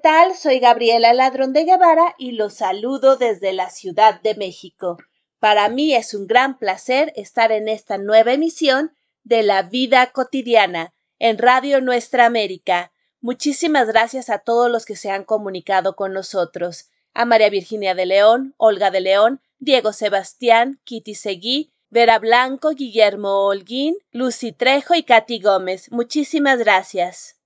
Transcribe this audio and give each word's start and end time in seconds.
¿qué 0.00 0.08
tal? 0.08 0.34
Soy 0.34 0.60
Gabriela 0.60 1.12
Ladrón 1.12 1.52
de 1.52 1.64
Guevara 1.64 2.14
y 2.16 2.32
los 2.32 2.54
saludo 2.54 3.18
desde 3.18 3.52
la 3.52 3.68
Ciudad 3.68 4.18
de 4.22 4.34
México. 4.34 4.96
Para 5.38 5.68
mí 5.68 5.94
es 5.94 6.14
un 6.14 6.26
gran 6.26 6.58
placer 6.58 7.12
estar 7.16 7.52
en 7.52 7.68
esta 7.68 7.98
nueva 7.98 8.32
emisión 8.32 8.96
de 9.24 9.42
La 9.42 9.62
Vida 9.62 10.10
Cotidiana 10.12 10.94
en 11.18 11.36
Radio 11.36 11.82
Nuestra 11.82 12.24
América. 12.24 12.92
Muchísimas 13.20 13.88
gracias 13.88 14.30
a 14.30 14.38
todos 14.38 14.70
los 14.70 14.86
que 14.86 14.96
se 14.96 15.10
han 15.10 15.24
comunicado 15.24 15.96
con 15.96 16.14
nosotros. 16.14 16.88
A 17.12 17.26
María 17.26 17.50
Virginia 17.50 17.94
de 17.94 18.06
León, 18.06 18.54
Olga 18.56 18.90
de 18.90 19.02
León, 19.02 19.42
Diego 19.58 19.92
Sebastián, 19.92 20.80
Kitty 20.84 21.14
Seguí, 21.14 21.74
Vera 21.90 22.18
Blanco, 22.18 22.70
Guillermo 22.70 23.44
Holguín, 23.44 23.98
Lucy 24.12 24.52
Trejo 24.52 24.94
y 24.94 25.02
Katy 25.02 25.40
Gómez. 25.40 25.92
Muchísimas 25.92 26.58
gracias. 26.58 27.39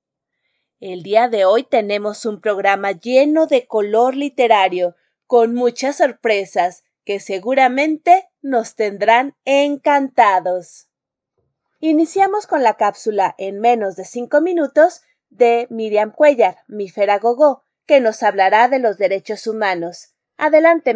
El 0.87 1.03
día 1.03 1.29
de 1.29 1.47
hoy 1.47 1.63
tenemos 1.63 2.27
un 2.27 2.43
programa 2.43 2.93
lleno 2.93 3.47
de 3.47 3.67
color 3.67 4.15
literario, 4.15 4.97
con 5.27 5.55
muchas 5.55 5.97
sorpresas 5.97 6.85
que 7.07 7.21
seguramente 7.21 8.29
nos 8.43 8.75
tendrán 8.75 9.35
encantados. 9.47 10.89
Iniciamos 11.81 12.47
con 12.47 12.63
la 12.63 12.75
cápsula 12.75 13.35
en 13.39 13.61
menos 13.61 13.97
de 13.97 14.05
cinco 14.05 14.43
minutos 14.43 15.01
de 15.31 15.67
Miriam 15.71 16.13
Cuellar, 16.13 16.59
Mífera 16.69 17.19
Gogó, 17.19 17.63
que 17.87 18.01
nos 18.01 18.23
hablará 18.23 18.69
de 18.69 18.79
los 18.79 18.99
derechos 18.99 19.47
humanos. 19.47 20.13
Adelante, 20.37 20.93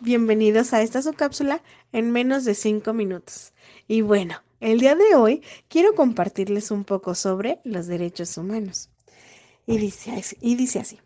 Bienvenidos 0.00 0.74
a 0.74 0.82
esta 0.82 1.00
subcápsula 1.00 1.62
en 1.92 2.10
menos 2.10 2.44
de 2.44 2.54
5 2.54 2.92
minutos. 2.92 3.54
Y 3.88 4.02
bueno, 4.02 4.42
el 4.60 4.78
día 4.78 4.94
de 4.94 5.14
hoy 5.14 5.42
quiero 5.68 5.94
compartirles 5.94 6.70
un 6.70 6.84
poco 6.84 7.14
sobre 7.14 7.60
los 7.64 7.86
derechos 7.86 8.36
humanos. 8.36 8.90
Y 9.66 9.78
dice, 9.78 10.36
y 10.40 10.56
dice 10.56 10.80
así. 10.80 10.98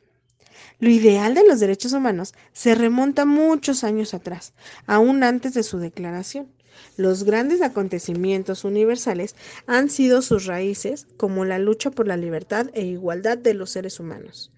Lo 0.81 0.89
ideal 0.89 1.35
de 1.35 1.47
los 1.47 1.61
derechos 1.61 1.93
humanos 1.93 2.35
se 2.53 2.75
remonta 2.75 3.25
muchos 3.25 3.85
años 3.85 4.13
atrás, 4.13 4.55
aún 4.87 5.23
antes 5.23 5.55
de 5.55 5.63
su 5.63 5.79
declaración. 5.79 6.49
Los 6.97 7.25
grandes 7.25 7.63
acontecimientos 7.63 8.65
universales 8.65 9.37
han 9.67 9.91
sido 9.91 10.23
sus 10.23 10.47
raíces, 10.47 11.07
como 11.17 11.45
la 11.45 11.59
lucha 11.59 11.91
por 11.91 12.07
la 12.07 12.17
libertad 12.17 12.71
e 12.75 12.85
igualdad 12.85 13.39
de 13.39 13.55
los 13.55 13.71
seres 13.71 14.01
humanos. 14.01 14.51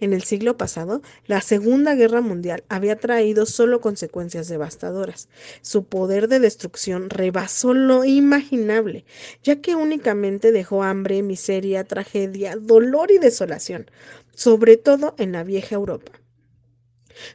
En 0.00 0.12
el 0.12 0.22
siglo 0.22 0.56
pasado, 0.56 1.02
la 1.26 1.40
Segunda 1.40 1.94
Guerra 1.94 2.20
Mundial 2.20 2.64
había 2.68 2.96
traído 2.96 3.46
solo 3.46 3.80
consecuencias 3.80 4.48
devastadoras. 4.48 5.28
Su 5.62 5.84
poder 5.84 6.28
de 6.28 6.40
destrucción 6.40 7.10
rebasó 7.10 7.74
lo 7.74 8.04
imaginable, 8.04 9.04
ya 9.42 9.60
que 9.60 9.74
únicamente 9.74 10.52
dejó 10.52 10.82
hambre, 10.82 11.22
miseria, 11.22 11.84
tragedia, 11.84 12.56
dolor 12.56 13.10
y 13.10 13.18
desolación, 13.18 13.90
sobre 14.34 14.76
todo 14.76 15.14
en 15.18 15.32
la 15.32 15.44
vieja 15.44 15.74
Europa. 15.74 16.12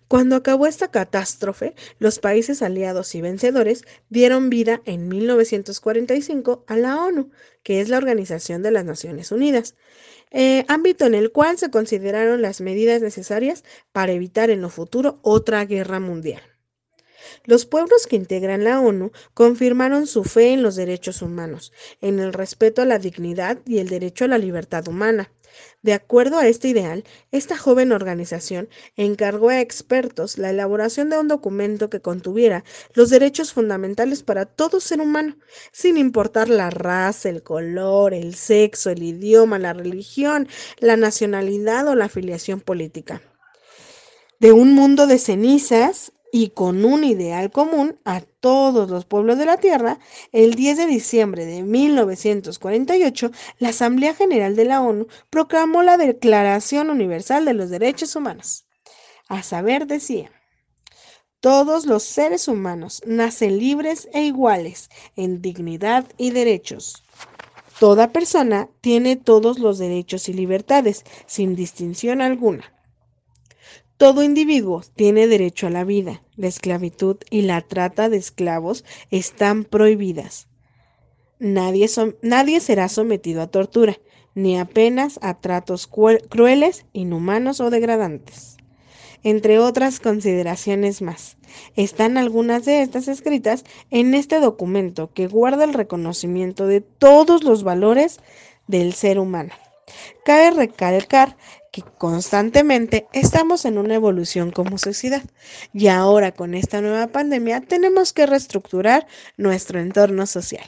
Cuando 0.07 0.35
acabó 0.35 0.68
esta 0.68 0.90
catástrofe, 0.90 1.75
los 2.00 2.19
países 2.19 2.62
aliados 2.62 3.16
y 3.16 3.22
vencedores 3.22 3.84
dieron 4.09 4.50
vida 4.50 4.81
en 4.85 5.07
1945 5.07 6.66
a 6.68 6.78
la 6.78 6.97
ONU, 7.01 7.31
que 7.63 7.81
es 7.81 7.90
la 7.90 7.97
Organización 7.97 8.62
de 8.62 8.72
las 8.72 8.85
Naciones 8.85 9.31
Unidas. 9.31 9.75
Eh, 10.31 10.66
ámbito 10.68 11.06
en 11.06 11.16
el 11.16 11.31
cual 11.31 11.57
se 11.57 11.69
consideraron 11.69 12.41
las 12.41 12.59
medidas 12.62 13.01
necesarias 13.01 13.63
para 13.91 14.12
evitar 14.12 14.50
en 14.50 14.62
lo 14.62 14.69
futuro 14.69 15.19
otra 15.22 15.63
guerra 15.66 16.00
mundial. 16.00 16.41
Los 17.44 17.66
pueblos 17.66 18.07
que 18.07 18.16
integran 18.16 18.63
la 18.63 18.79
ONU 18.79 19.12
confirmaron 19.34 20.07
su 20.07 20.24
fe 20.24 20.53
en 20.53 20.63
los 20.63 20.75
derechos 20.75 21.22
humanos, 21.22 21.72
en 22.01 22.19
el 22.19 22.34
respeto 22.34 22.81
a 22.81 22.85
la 22.85 23.00
dignidad 23.00 23.59
y 23.66 23.79
el 23.79 23.90
derecho 23.90 24.25
a 24.25 24.28
la 24.28 24.38
libertad 24.38 24.88
humana, 24.88 25.31
de 25.81 25.93
acuerdo 25.93 26.38
a 26.39 26.47
este 26.47 26.67
ideal, 26.67 27.03
esta 27.31 27.57
joven 27.57 27.91
organización 27.91 28.69
encargó 28.95 29.49
a 29.49 29.61
expertos 29.61 30.38
la 30.38 30.49
elaboración 30.49 31.09
de 31.09 31.19
un 31.19 31.27
documento 31.27 31.89
que 31.89 32.01
contuviera 32.01 32.63
los 32.93 33.09
derechos 33.09 33.53
fundamentales 33.53 34.23
para 34.23 34.45
todo 34.45 34.79
ser 34.79 35.01
humano, 35.01 35.38
sin 35.71 35.97
importar 35.97 36.49
la 36.49 36.69
raza, 36.69 37.29
el 37.29 37.44
color, 37.44 38.13
el 38.13 38.35
sexo, 38.35 38.89
el 38.89 39.03
idioma, 39.03 39.59
la 39.59 39.73
religión, 39.73 40.47
la 40.79 40.97
nacionalidad 40.97 41.88
o 41.88 41.95
la 41.95 42.05
afiliación 42.05 42.61
política. 42.61 43.21
De 44.39 44.51
un 44.51 44.73
mundo 44.73 45.07
de 45.07 45.17
cenizas 45.19 46.11
y 46.31 46.50
con 46.50 46.84
un 46.86 47.03
ideal 47.03 47.52
común 47.52 48.00
a 48.06 48.22
todos 48.22 48.90
los 48.90 49.06
pueblos 49.06 49.38
de 49.38 49.46
la 49.46 49.58
Tierra, 49.58 50.00
el 50.31 50.56
10 50.56 50.78
de 50.78 50.86
diciembre 50.88 51.46
de 51.46 51.63
1948, 51.63 53.31
la 53.59 53.69
Asamblea 53.69 54.13
General 54.13 54.56
de 54.56 54.66
la 54.66 54.81
ONU 54.81 55.08
proclamó 55.30 55.84
la 55.84 55.97
Declaración 55.97 56.90
Universal 56.90 57.46
de 57.46 57.53
los 57.53 57.69
Derechos 57.69 58.16
Humanos. 58.16 58.66
A 59.28 59.44
saber, 59.44 59.88
decía, 59.88 60.31
todos 61.40 61.86
los 61.86 62.03
seres 62.03 62.47
humanos 62.47 63.02
nacen 63.06 63.57
libres 63.57 64.09
e 64.13 64.24
iguales 64.24 64.90
en 65.16 65.42
dignidad 65.42 66.06
y 66.18 66.31
derechos. 66.31 67.03
Toda 67.80 68.12
persona 68.12 68.69
tiene 68.81 69.16
todos 69.16 69.59
los 69.59 69.78
derechos 69.78 70.28
y 70.30 70.34
libertades, 70.34 71.03
sin 71.28 71.56
distinción 71.56 72.22
alguna. 72.22 72.75
Todo 73.97 74.23
individuo 74.23 74.83
tiene 74.95 75.28
derecho 75.28 75.67
a 75.67 75.69
la 75.69 75.85
vida. 75.85 76.22
La 76.35 76.47
esclavitud 76.47 77.17
y 77.29 77.44
la 77.44 77.61
trata 77.61 78.09
de 78.09 78.17
esclavos 78.17 78.83
están 79.09 79.63
prohibidas. 79.63 80.47
Nadie, 81.39 81.88
será 82.59 82.89
sometido 82.89 83.41
a 83.41 83.47
tortura, 83.47 83.97
ni 84.33 84.57
apenas 84.57 85.17
a 85.22 85.39
tratos 85.39 85.88
crueles, 85.88 86.85
inhumanos 86.91 87.61
o 87.61 87.69
degradantes. 87.69 88.57
Entre 89.23 89.59
otras 89.59 90.01
consideraciones 90.01 91.01
más, 91.01 91.38
están 91.75 92.17
algunas 92.17 92.66
de 92.66 92.81
estas 92.81 93.07
escritas 93.07 93.63
en 93.91 94.13
este 94.13 94.39
documento 94.41 95.12
que 95.13 95.27
guarda 95.27 95.63
el 95.63 95.74
reconocimiento 95.74 96.68
de 96.68 96.81
todos 96.81 97.44
los 97.44 97.63
valores 97.63 98.19
del 98.68 98.94
ser 98.94 99.19
humano. 99.19 99.53
Cabe 100.25 100.51
recalcar 100.51 101.38
que 101.75 101.83
constantemente 101.98 103.06
estamos 103.12 103.66
en 103.66 103.77
una 103.77 103.95
evolución 103.95 104.50
como 104.50 104.77
sociedad 104.77 105.24
y 105.74 105.88
ahora 105.88 106.31
con 106.31 106.54
esta 106.54 106.80
nueva 106.80 107.07
pandemia 107.07 107.60
tenemos 107.60 108.13
que 108.13 108.25
reestructurar 108.25 109.07
nuestro 109.36 109.81
entorno 109.81 110.25
social. 110.25 110.63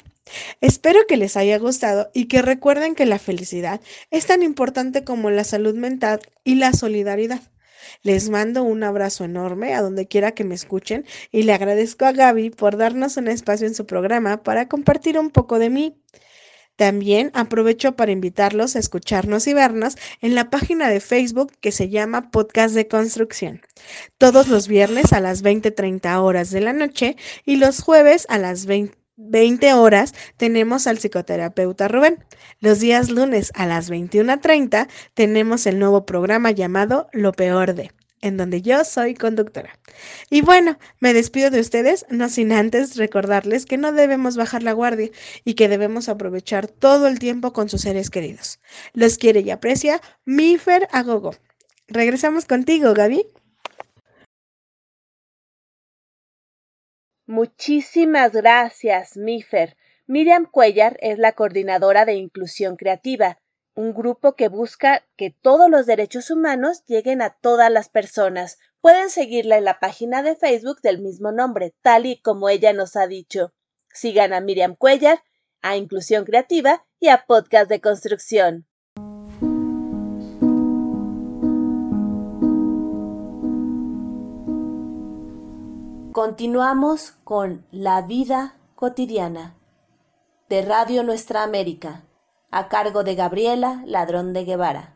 Espero 0.59 0.99
que 1.07 1.15
les 1.15 1.37
haya 1.37 1.57
gustado 1.59 2.09
y 2.13 2.25
que 2.25 2.41
recuerden 2.41 2.93
que 2.93 3.05
la 3.05 3.19
felicidad 3.19 3.79
es 4.11 4.25
tan 4.25 4.43
importante 4.43 5.05
como 5.05 5.29
la 5.29 5.45
salud 5.45 5.75
mental 5.75 6.19
y 6.43 6.55
la 6.55 6.73
solidaridad. 6.73 7.39
Les 8.03 8.29
mando 8.29 8.63
un 8.63 8.83
abrazo 8.83 9.23
enorme 9.23 9.75
a 9.75 9.81
donde 9.81 10.09
quiera 10.09 10.33
que 10.33 10.43
me 10.43 10.55
escuchen 10.55 11.05
y 11.31 11.43
le 11.43 11.53
agradezco 11.53 12.03
a 12.03 12.11
Gaby 12.11 12.49
por 12.49 12.75
darnos 12.75 13.15
un 13.15 13.29
espacio 13.29 13.65
en 13.65 13.75
su 13.75 13.85
programa 13.85 14.43
para 14.43 14.67
compartir 14.67 15.17
un 15.17 15.29
poco 15.29 15.57
de 15.57 15.69
mí. 15.69 15.95
También 16.77 17.31
aprovecho 17.33 17.95
para 17.95 18.11
invitarlos 18.11 18.75
a 18.75 18.79
escucharnos 18.79 19.47
y 19.47 19.53
vernos 19.53 19.97
en 20.21 20.35
la 20.35 20.51
página 20.51 20.89
de 20.89 20.99
Facebook 20.99 21.51
que 21.59 21.71
se 21.71 21.89
llama 21.89 22.29
Podcast 22.29 22.75
de 22.75 22.87
Construcción. 22.87 23.61
Todos 24.19 24.47
los 24.47 24.67
viernes 24.67 25.11
a 25.11 25.19
las 25.19 25.43
20:30 25.43 26.21
horas 26.21 26.51
de 26.51 26.61
la 26.61 26.73
noche 26.73 27.17
y 27.45 27.55
los 27.55 27.81
jueves 27.81 28.27
a 28.29 28.37
las 28.37 28.67
20 28.67 29.73
horas 29.73 30.13
tenemos 30.37 30.85
al 30.85 30.99
psicoterapeuta 30.99 31.87
Rubén. 31.87 32.23
Los 32.59 32.79
días 32.79 33.09
lunes 33.09 33.51
a 33.55 33.65
las 33.65 33.89
21.30 33.89 34.87
tenemos 35.15 35.65
el 35.65 35.79
nuevo 35.79 36.05
programa 36.05 36.51
llamado 36.51 37.09
Lo 37.11 37.31
Peor 37.31 37.73
de 37.73 37.91
en 38.21 38.37
donde 38.37 38.61
yo 38.61 38.83
soy 38.83 39.13
conductora. 39.13 39.77
Y 40.29 40.41
bueno, 40.41 40.77
me 40.99 41.13
despido 41.13 41.49
de 41.49 41.59
ustedes, 41.59 42.05
no 42.09 42.29
sin 42.29 42.51
antes 42.51 42.97
recordarles 42.97 43.65
que 43.65 43.77
no 43.77 43.91
debemos 43.91 44.37
bajar 44.37 44.63
la 44.63 44.73
guardia 44.73 45.09
y 45.43 45.53
que 45.53 45.69
debemos 45.69 46.09
aprovechar 46.09 46.67
todo 46.67 47.07
el 47.07 47.19
tiempo 47.19 47.53
con 47.53 47.69
sus 47.69 47.81
seres 47.81 48.09
queridos. 48.09 48.59
Los 48.93 49.17
quiere 49.17 49.41
y 49.41 49.51
aprecia 49.51 50.01
Mifer 50.25 50.87
Agogo. 50.91 51.35
Regresamos 51.87 52.45
contigo, 52.45 52.93
Gaby. 52.93 53.25
Muchísimas 57.25 58.31
gracias, 58.31 59.17
Mifer. 59.17 59.75
Miriam 60.05 60.45
Cuellar 60.45 60.97
es 61.01 61.19
la 61.19 61.33
coordinadora 61.33 62.05
de 62.05 62.13
Inclusión 62.13 62.77
Creativa, 62.77 63.39
un 63.77 63.93
grupo 63.93 64.33
que 64.33 64.49
busca 64.49 65.05
que 65.17 65.29
todos 65.29 65.69
los 65.69 65.85
derechos 65.85 66.31
humanos 66.31 66.83
lleguen 66.87 67.21
a 67.21 67.29
todas 67.29 67.71
las 67.71 67.89
personas. 67.89 68.57
Pueden 68.81 69.11
seguirla 69.11 69.55
en 69.57 69.65
la 69.65 69.79
página 69.79 70.23
de 70.23 70.35
Facebook 70.35 70.81
del 70.81 70.99
mismo 70.99 71.31
nombre, 71.31 71.75
tal 71.83 72.07
y 72.07 72.19
como 72.19 72.49
ella 72.49 72.73
nos 72.73 72.95
ha 72.95 73.05
dicho. 73.05 73.53
Sigan 73.93 74.33
a 74.33 74.41
Miriam 74.41 74.75
Cuellar, 74.75 75.21
a 75.61 75.77
Inclusión 75.77 76.25
Creativa 76.25 76.87
y 76.99 77.09
a 77.09 77.25
Podcast 77.27 77.69
de 77.69 77.79
Construcción. 77.79 78.65
Continuamos 86.11 87.11
con 87.23 87.63
La 87.69 88.01
vida 88.01 88.57
cotidiana 88.73 89.55
de 90.49 90.63
Radio 90.63 91.03
Nuestra 91.03 91.43
América, 91.43 92.06
a 92.51 92.69
cargo 92.69 93.03
de 93.03 93.15
Gabriela 93.15 93.83
Ladrón 93.85 94.33
de 94.33 94.45
Guevara. 94.45 94.93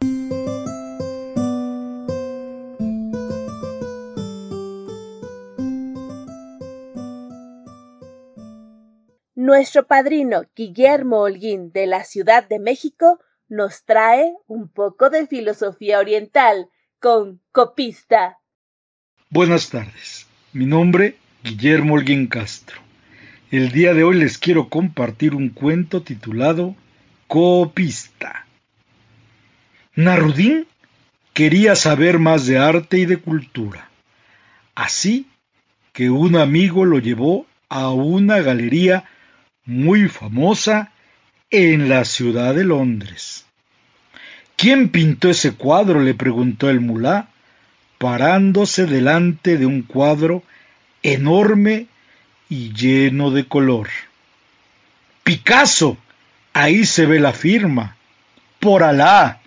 Nuestro 9.36 9.86
padrino 9.86 10.44
Guillermo 10.56 11.22
Holguín 11.22 11.72
de 11.72 11.88
la 11.88 12.04
Ciudad 12.04 12.48
de 12.48 12.60
México 12.60 13.20
nos 13.50 13.84
trae 13.84 14.34
un 14.48 14.70
poco 14.70 15.10
de 15.10 15.28
filosofía 15.28 16.00
oriental 16.00 16.70
con 17.00 17.42
Copista. 17.52 18.38
Buenas 19.30 19.70
tardes. 19.70 20.28
Mi 20.54 20.66
nombre, 20.66 21.18
Guillermo 21.44 21.96
Holguín 21.96 22.28
Castro. 22.28 22.80
El 23.50 23.72
día 23.72 23.94
de 23.94 24.04
hoy 24.04 24.18
les 24.18 24.38
quiero 24.38 24.70
compartir 24.70 25.36
un 25.36 25.50
cuento 25.50 26.04
titulado 26.04 26.76
Copista. 27.32 28.46
Narudín 29.96 30.68
quería 31.32 31.78
saber 31.78 32.20
más 32.20 32.46
de 32.46 32.58
arte 32.58 32.98
y 32.98 33.06
de 33.06 33.20
cultura. 33.20 33.90
Así 34.76 35.28
que 35.94 36.10
un 36.10 36.36
amigo 36.36 36.84
lo 36.84 37.00
llevó 37.00 37.46
a 37.70 37.92
una 37.92 38.42
galería 38.42 39.06
muy 39.64 40.10
famosa 40.10 40.92
en 41.50 41.88
la 41.88 42.04
ciudad 42.04 42.54
de 42.54 42.66
Londres. 42.66 43.46
¿Quién 44.58 44.90
pintó 44.90 45.30
ese 45.30 45.54
cuadro? 45.54 46.02
le 46.02 46.14
preguntó 46.14 46.70
el 46.70 46.82
mulá 46.82 47.30
parándose 47.98 48.88
delante 48.88 49.58
de 49.58 49.66
un 49.66 49.84
cuadro 49.84 50.44
enorme 51.02 51.88
y 52.50 52.74
lleno 52.74 53.32
de 53.32 53.48
color. 53.48 53.88
Picasso, 55.24 55.98
ahí 56.54 56.86
se 56.86 57.06
ve 57.06 57.20
la 57.20 57.34
firma. 57.34 57.98
Por 58.60 58.84
Alá, 58.84 59.42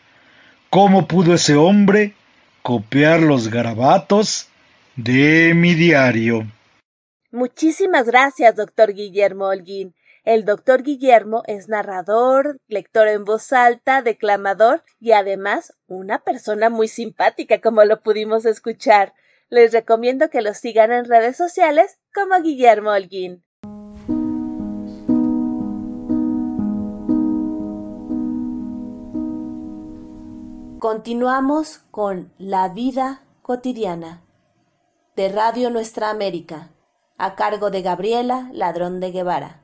¿cómo 0.71 1.07
pudo 1.07 1.35
ese 1.35 1.55
hombre 1.55 2.15
copiar 2.63 3.21
los 3.21 3.49
garabatos 3.49 4.49
de 4.97 5.53
mi 5.55 5.75
diario? 5.75 6.47
Muchísimas 7.31 8.07
gracias, 8.07 8.57
doctor 8.57 8.93
Guillermo 8.95 9.47
Holguín. 9.47 9.95
El 10.25 10.47
doctor 10.47 10.83
Guillermo 10.83 11.43
es 11.47 11.69
narrador, 11.69 12.57
lector 12.67 13.09
en 13.09 13.25
voz 13.25 13.53
alta, 13.53 14.01
declamador 14.01 14.83
y 14.99 15.13
además 15.13 15.75
una 15.87 16.21
persona 16.21 16.71
muy 16.71 16.89
simpática, 16.89 17.61
como 17.61 17.85
lo 17.85 18.01
pudimos 18.01 18.47
escuchar. 18.47 19.13
Les 19.51 19.73
recomiendo 19.73 20.31
que 20.31 20.41
lo 20.41 20.55
sigan 20.55 20.93
en 20.93 21.05
redes 21.05 21.37
sociales 21.37 21.99
como 22.15 22.41
Guillermo 22.41 22.91
Holguín. 22.91 23.44
Continuamos 30.85 31.79
con 31.91 32.31
La 32.37 32.69
vida 32.69 33.23
cotidiana 33.41 34.23
de 35.17 35.31
Radio 35.31 35.71
Nuestra 35.71 36.11
América, 36.11 36.73
a 37.17 37.37
cargo 37.37 37.71
de 37.71 37.81
Gabriela 37.81 38.51
Ladrón 38.53 39.01
de 39.01 39.11
Guevara. 39.11 39.61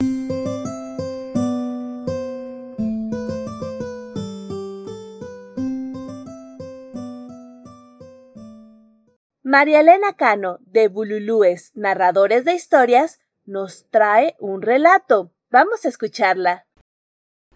María 9.42 9.80
Elena 9.80 10.14
Cano, 10.16 10.56
de 10.62 10.88
Bululúes, 10.88 11.72
Narradores 11.74 12.46
de 12.46 12.54
Historias, 12.54 13.20
nos 13.44 13.86
trae 13.90 14.36
un 14.38 14.62
relato. 14.62 15.34
Vamos 15.50 15.84
a 15.84 15.90
escucharla. 15.90 16.66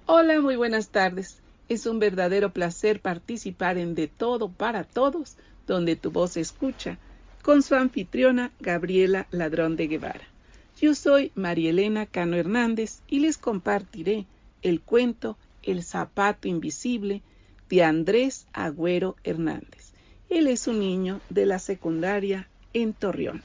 Hola, 0.04 0.38
muy 0.42 0.56
buenas 0.56 0.90
tardes. 0.90 1.43
Es 1.68 1.86
un 1.86 1.98
verdadero 1.98 2.52
placer 2.52 3.00
participar 3.00 3.78
en 3.78 3.94
De 3.94 4.08
Todo 4.08 4.50
para 4.50 4.84
Todos, 4.84 5.36
donde 5.66 5.96
tu 5.96 6.10
voz 6.10 6.36
escucha, 6.36 6.98
con 7.42 7.62
su 7.62 7.74
anfitriona 7.74 8.52
Gabriela 8.60 9.26
Ladrón 9.30 9.76
de 9.76 9.86
Guevara. 9.86 10.26
Yo 10.80 10.94
soy 10.94 11.30
María 11.34 11.70
Elena 11.70 12.06
Cano 12.06 12.36
Hernández 12.36 13.00
y 13.06 13.20
les 13.20 13.38
compartiré 13.38 14.26
el 14.62 14.80
cuento 14.80 15.36
El 15.62 15.82
zapato 15.82 16.48
invisible 16.48 17.22
de 17.68 17.84
Andrés 17.84 18.46
Agüero 18.52 19.16
Hernández. 19.24 19.92
Él 20.28 20.48
es 20.48 20.66
un 20.66 20.80
niño 20.80 21.20
de 21.30 21.46
la 21.46 21.58
secundaria 21.58 22.48
en 22.72 22.92
Torreón. 22.92 23.42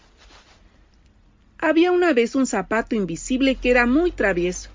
Había 1.60 1.92
una 1.92 2.14
vez 2.14 2.36
un 2.36 2.48
zapato 2.48 2.96
invisible 2.96 3.56
que 3.56 3.70
era 3.70 3.86
muy 3.86 4.12
travieso. 4.12 4.70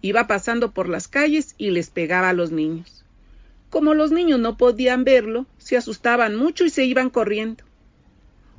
Iba 0.00 0.26
pasando 0.26 0.72
por 0.72 0.88
las 0.88 1.08
calles 1.08 1.54
y 1.58 1.70
les 1.70 1.90
pegaba 1.90 2.30
a 2.30 2.32
los 2.32 2.52
niños. 2.52 3.04
Como 3.70 3.94
los 3.94 4.12
niños 4.12 4.40
no 4.40 4.56
podían 4.56 5.04
verlo, 5.04 5.46
se 5.58 5.76
asustaban 5.76 6.36
mucho 6.36 6.64
y 6.64 6.70
se 6.70 6.84
iban 6.84 7.10
corriendo. 7.10 7.64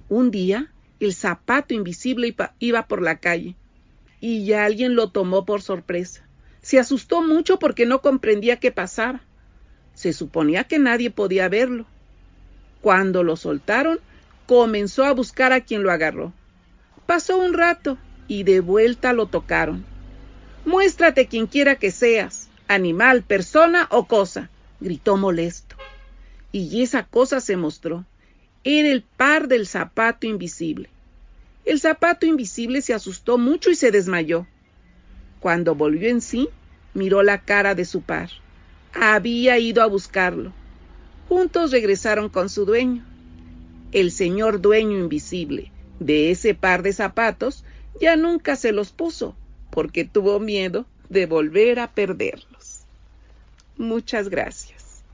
Un 0.08 0.32
día, 0.32 0.72
el 1.00 1.14
zapato 1.14 1.74
invisible 1.74 2.36
iba 2.60 2.88
por 2.88 3.02
la 3.02 3.20
calle 3.20 3.56
y 4.20 4.46
ya 4.46 4.66
alguien 4.66 4.96
lo 4.96 5.10
tomó 5.12 5.46
por 5.46 5.62
sorpresa. 5.62 6.28
Se 6.62 6.78
asustó 6.78 7.22
mucho 7.22 7.58
porque 7.58 7.86
no 7.86 8.02
comprendía 8.02 8.58
qué 8.58 8.72
pasaba. 8.72 9.22
Se 9.94 10.14
suponía 10.14 10.66
que 10.66 10.78
nadie 10.78 11.10
podía 11.10 11.48
verlo 11.48 11.88
cuando 12.82 13.24
lo 13.24 13.36
soltaron, 13.36 14.00
comenzó 14.46 15.04
a 15.04 15.14
buscar 15.14 15.52
a 15.52 15.62
quien 15.62 15.84
lo 15.84 15.92
agarró. 15.92 16.34
Pasó 17.06 17.38
un 17.38 17.54
rato 17.54 17.98
y 18.28 18.44
de 18.44 18.62
vuelta 18.62 19.14
lo 19.14 19.26
tocaron. 19.26 19.86
Muéstrate 20.66 21.28
quien 21.28 21.48
quiera 21.48 21.76
que 21.76 21.90
seas, 21.90 22.50
animal, 22.68 23.24
persona 23.24 23.88
o 23.92 24.06
cosa, 24.06 24.50
gritó 24.80 25.18
molesto. 25.18 25.76
Y 26.52 26.82
esa 26.82 27.04
cosa 27.04 27.40
se 27.40 27.56
mostró. 27.56 28.06
Era 28.64 28.90
el 28.90 29.04
par 29.04 29.48
del 29.48 29.68
zapato 29.68 30.28
invisible. 30.28 30.90
El 31.66 31.80
zapato 31.80 32.26
invisible 32.26 32.82
se 32.82 32.94
asustó 32.94 33.38
mucho 33.38 33.70
y 33.70 33.76
se 33.76 33.92
desmayó. 33.92 34.48
Cuando 35.40 35.76
volvió 35.76 36.10
en 36.10 36.22
sí, 36.22 36.50
miró 36.94 37.24
la 37.24 37.42
cara 37.42 37.74
de 37.74 37.86
su 37.86 38.02
par. 38.02 38.30
Había 38.94 39.58
ido 39.60 39.82
a 39.82 39.88
buscarlo. 39.88 40.52
Juntos 41.30 41.72
regresaron 41.72 42.28
con 42.30 42.50
su 42.50 42.66
dueño. 42.66 43.06
El 43.92 44.12
señor 44.12 44.62
dueño 44.62 44.98
invisible 44.98 45.72
de 46.00 46.32
ese 46.32 46.54
par 46.54 46.84
de 46.84 46.94
zapatos 46.94 47.64
ya 48.02 48.16
nunca 48.16 48.56
se 48.56 48.72
los 48.72 48.92
puso 48.92 49.36
porque 49.80 50.04
tuvo 50.04 50.42
miedo 50.42 50.88
de 51.08 51.26
volver 51.26 51.80
a 51.80 51.94
perderlos. 51.94 52.84
Muchas 53.78 54.28
gracias. 54.28 55.06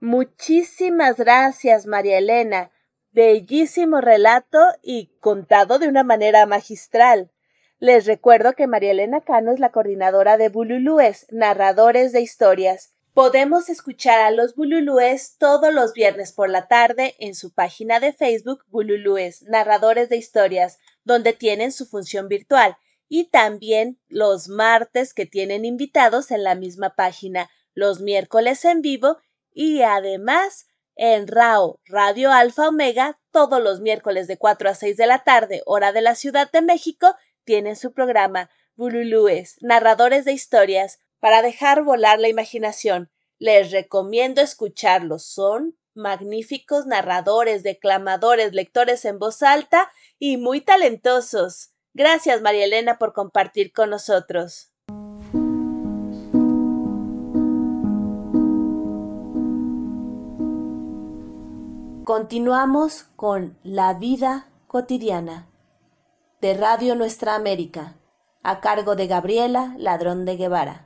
Muchísimas 0.00 1.18
gracias, 1.18 1.84
María 1.84 2.16
Elena. 2.16 2.70
Bellísimo 3.12 4.00
relato 4.00 4.58
y 4.82 5.10
contado 5.20 5.78
de 5.78 5.88
una 5.88 6.02
manera 6.02 6.46
magistral. 6.46 7.30
Les 7.78 8.06
recuerdo 8.06 8.54
que 8.54 8.66
María 8.66 8.92
Elena 8.92 9.20
Cano 9.20 9.52
es 9.52 9.60
la 9.60 9.70
coordinadora 9.70 10.38
de 10.38 10.48
Bululúes, 10.48 11.26
narradores 11.30 12.12
de 12.12 12.22
historias. 12.22 12.94
Podemos 13.12 13.68
escuchar 13.68 14.20
a 14.20 14.30
los 14.30 14.54
Bululúes 14.54 15.36
todos 15.36 15.74
los 15.74 15.92
viernes 15.92 16.32
por 16.32 16.48
la 16.48 16.68
tarde 16.68 17.16
en 17.18 17.34
su 17.34 17.52
página 17.52 18.00
de 18.00 18.14
Facebook 18.14 18.64
Bululúes, 18.68 19.42
narradores 19.42 20.08
de 20.08 20.16
historias, 20.16 20.78
donde 21.04 21.34
tienen 21.34 21.70
su 21.70 21.84
función 21.84 22.28
virtual, 22.28 22.78
y 23.08 23.24
también 23.30 24.00
los 24.08 24.48
martes 24.48 25.14
que 25.14 25.26
tienen 25.26 25.64
invitados 25.64 26.30
en 26.30 26.42
la 26.42 26.54
misma 26.54 26.94
página, 26.94 27.50
los 27.74 28.00
miércoles 28.00 28.64
en 28.64 28.82
vivo 28.82 29.18
y 29.52 29.82
además 29.82 30.66
en 30.96 31.26
RAO, 31.26 31.80
Radio 31.86 32.30
Alfa 32.32 32.68
Omega, 32.68 33.18
todos 33.30 33.60
los 33.60 33.80
miércoles 33.80 34.28
de 34.28 34.36
4 34.36 34.70
a 34.70 34.74
6 34.74 34.96
de 34.96 35.06
la 35.06 35.24
tarde, 35.24 35.62
hora 35.66 35.92
de 35.92 36.02
la 36.02 36.14
Ciudad 36.14 36.50
de 36.52 36.62
México, 36.62 37.14
tienen 37.44 37.76
su 37.76 37.92
programa 37.92 38.48
Bululúes, 38.76 39.56
narradores 39.60 40.24
de 40.24 40.32
historias, 40.32 41.00
para 41.18 41.42
dejar 41.42 41.82
volar 41.82 42.20
la 42.20 42.28
imaginación. 42.28 43.10
Les 43.38 43.70
recomiendo 43.70 44.40
escucharlos. 44.40 45.24
Son 45.24 45.76
magníficos 45.94 46.86
narradores, 46.86 47.62
declamadores, 47.62 48.52
lectores 48.52 49.04
en 49.04 49.18
voz 49.18 49.42
alta 49.42 49.90
y 50.18 50.36
muy 50.36 50.60
talentosos. 50.60 51.73
Gracias, 51.94 52.42
María 52.42 52.64
Elena, 52.64 52.98
por 52.98 53.12
compartir 53.12 53.72
con 53.72 53.90
nosotros. 53.90 54.72
Continuamos 62.04 63.04
con 63.16 63.56
La 63.62 63.94
vida 63.94 64.48
cotidiana 64.66 65.48
de 66.40 66.54
Radio 66.54 66.96
Nuestra 66.96 67.36
América, 67.36 67.94
a 68.42 68.60
cargo 68.60 68.96
de 68.96 69.06
Gabriela 69.06 69.74
Ladrón 69.78 70.24
de 70.24 70.36
Guevara. 70.36 70.83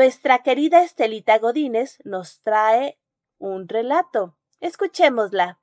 Nuestra 0.00 0.42
querida 0.42 0.82
Estelita 0.82 1.38
Godínez 1.38 1.98
nos 2.04 2.40
trae 2.40 2.96
un 3.38 3.68
relato. 3.68 4.34
Escuchémosla. 4.58 5.58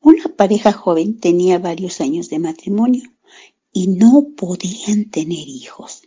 Una 0.00 0.24
pareja 0.36 0.72
joven 0.72 1.20
tenía 1.20 1.60
varios 1.60 2.00
años 2.00 2.28
de 2.28 2.40
matrimonio 2.40 3.04
y 3.70 3.86
no 3.86 4.30
podían 4.36 5.08
tener 5.10 5.46
hijos. 5.46 6.02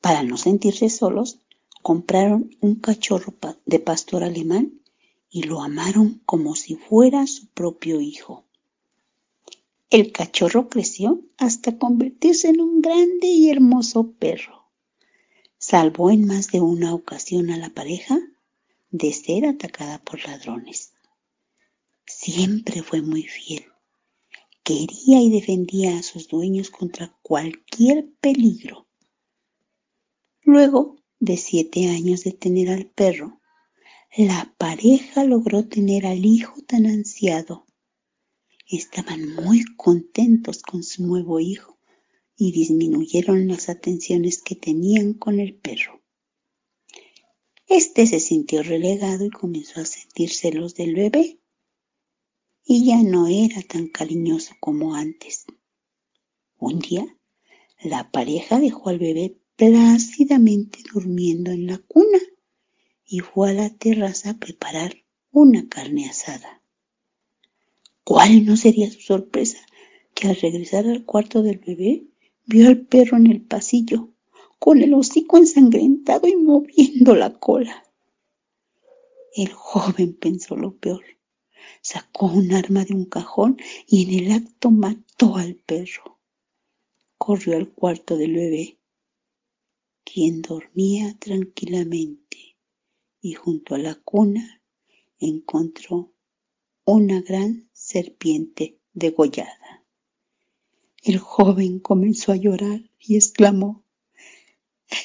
Para 0.00 0.22
no 0.22 0.36
sentirse 0.36 0.88
solos, 0.88 1.40
compraron 1.82 2.56
un 2.60 2.76
cachorro 2.76 3.34
de 3.66 3.80
pastor 3.80 4.22
alemán 4.22 4.80
y 5.28 5.42
lo 5.42 5.62
amaron 5.62 6.22
como 6.26 6.54
si 6.54 6.76
fuera 6.76 7.26
su 7.26 7.48
propio 7.48 8.00
hijo. 8.00 8.44
El 9.90 10.12
cachorro 10.12 10.68
creció 10.68 11.22
hasta 11.38 11.76
convertirse 11.76 12.50
en 12.50 12.60
un 12.60 12.80
grande 12.82 13.26
y 13.26 13.50
hermoso 13.50 14.12
perro. 14.12 14.57
Salvó 15.70 16.10
en 16.10 16.26
más 16.26 16.48
de 16.48 16.60
una 16.60 16.94
ocasión 16.94 17.50
a 17.50 17.58
la 17.58 17.70
pareja 17.70 18.18
de 18.90 19.12
ser 19.12 19.44
atacada 19.44 19.98
por 19.98 20.24
ladrones. 20.26 20.92
Siempre 22.06 22.82
fue 22.82 23.02
muy 23.02 23.24
fiel 23.24 23.66
quería 24.68 25.22
y 25.22 25.30
defendía 25.30 25.96
a 25.96 26.02
sus 26.02 26.28
dueños 26.28 26.68
contra 26.68 27.16
cualquier 27.22 28.12
peligro. 28.20 28.86
Luego 30.42 30.96
de 31.20 31.38
siete 31.38 31.88
años 31.88 32.22
de 32.24 32.32
tener 32.32 32.68
al 32.68 32.84
perro, 32.84 33.40
la 34.14 34.54
pareja 34.58 35.24
logró 35.24 35.66
tener 35.66 36.04
al 36.04 36.22
hijo 36.26 36.60
tan 36.66 36.84
ansiado. 36.84 37.64
Estaban 38.66 39.34
muy 39.36 39.64
contentos 39.76 40.60
con 40.60 40.82
su 40.82 41.06
nuevo 41.06 41.40
hijo 41.40 41.77
y 42.40 42.52
disminuyeron 42.52 43.48
las 43.48 43.68
atenciones 43.68 44.40
que 44.40 44.54
tenían 44.54 45.12
con 45.12 45.40
el 45.40 45.54
perro. 45.54 46.00
Este 47.66 48.06
se 48.06 48.20
sintió 48.20 48.62
relegado 48.62 49.26
y 49.26 49.30
comenzó 49.30 49.80
a 49.80 49.84
sentir 49.84 50.30
celos 50.30 50.76
del 50.76 50.94
bebé 50.94 51.40
y 52.64 52.86
ya 52.86 53.02
no 53.02 53.26
era 53.26 53.60
tan 53.62 53.88
cariñoso 53.88 54.54
como 54.60 54.94
antes. 54.94 55.46
Un 56.58 56.78
día, 56.78 57.04
la 57.82 58.10
pareja 58.10 58.60
dejó 58.60 58.88
al 58.90 59.00
bebé 59.00 59.36
plácidamente 59.56 60.78
durmiendo 60.92 61.50
en 61.50 61.66
la 61.66 61.78
cuna 61.78 62.18
y 63.04 63.18
fue 63.18 63.50
a 63.50 63.54
la 63.54 63.70
terraza 63.70 64.30
a 64.30 64.38
preparar 64.38 65.04
una 65.32 65.68
carne 65.68 66.08
asada. 66.08 66.62
¿Cuál 68.04 68.46
no 68.46 68.56
sería 68.56 68.90
su 68.90 69.00
sorpresa 69.00 69.58
que 70.14 70.28
al 70.28 70.36
regresar 70.36 70.86
al 70.86 71.04
cuarto 71.04 71.42
del 71.42 71.58
bebé 71.58 72.06
vio 72.48 72.66
al 72.66 72.80
perro 72.80 73.16
en 73.16 73.28
el 73.28 73.40
pasillo, 73.40 74.08
con 74.58 74.82
el 74.82 74.92
hocico 74.94 75.36
ensangrentado 75.36 76.26
y 76.26 76.34
moviendo 76.34 77.14
la 77.14 77.38
cola? 77.38 77.84
El 79.36 79.52
joven 79.52 80.14
pensó 80.14 80.56
lo 80.56 80.74
peor 80.74 81.04
sacó 81.82 82.26
un 82.26 82.52
arma 82.52 82.84
de 82.84 82.94
un 82.94 83.04
cajón 83.06 83.56
y 83.86 84.04
en 84.04 84.24
el 84.24 84.32
acto 84.32 84.70
mató 84.70 85.36
al 85.36 85.54
perro. 85.54 86.18
Corrió 87.16 87.56
al 87.56 87.70
cuarto 87.70 88.16
del 88.16 88.34
bebé, 88.34 88.78
quien 90.04 90.42
dormía 90.42 91.16
tranquilamente, 91.18 92.56
y 93.20 93.34
junto 93.34 93.74
a 93.74 93.78
la 93.78 93.94
cuna 93.96 94.62
encontró 95.18 96.12
una 96.84 97.20
gran 97.20 97.68
serpiente 97.72 98.78
degollada. 98.92 99.67
El 101.02 101.18
joven 101.18 101.78
comenzó 101.78 102.32
a 102.32 102.36
llorar 102.36 102.80
y 102.98 103.16
exclamó, 103.16 103.84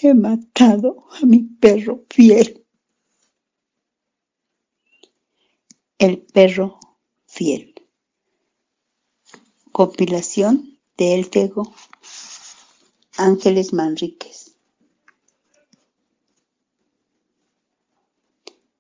He 0.01 0.13
matado 0.13 1.05
a 1.21 1.25
mi 1.25 1.43
perro 1.43 2.05
fiel. 2.09 2.65
El 5.97 6.21
perro 6.21 6.79
fiel. 7.27 7.75
Compilación 9.71 10.79
de 10.97 11.15
El 11.15 11.29
Tego 11.29 11.73
Ángeles 13.17 13.73
Manríquez. 13.73 14.55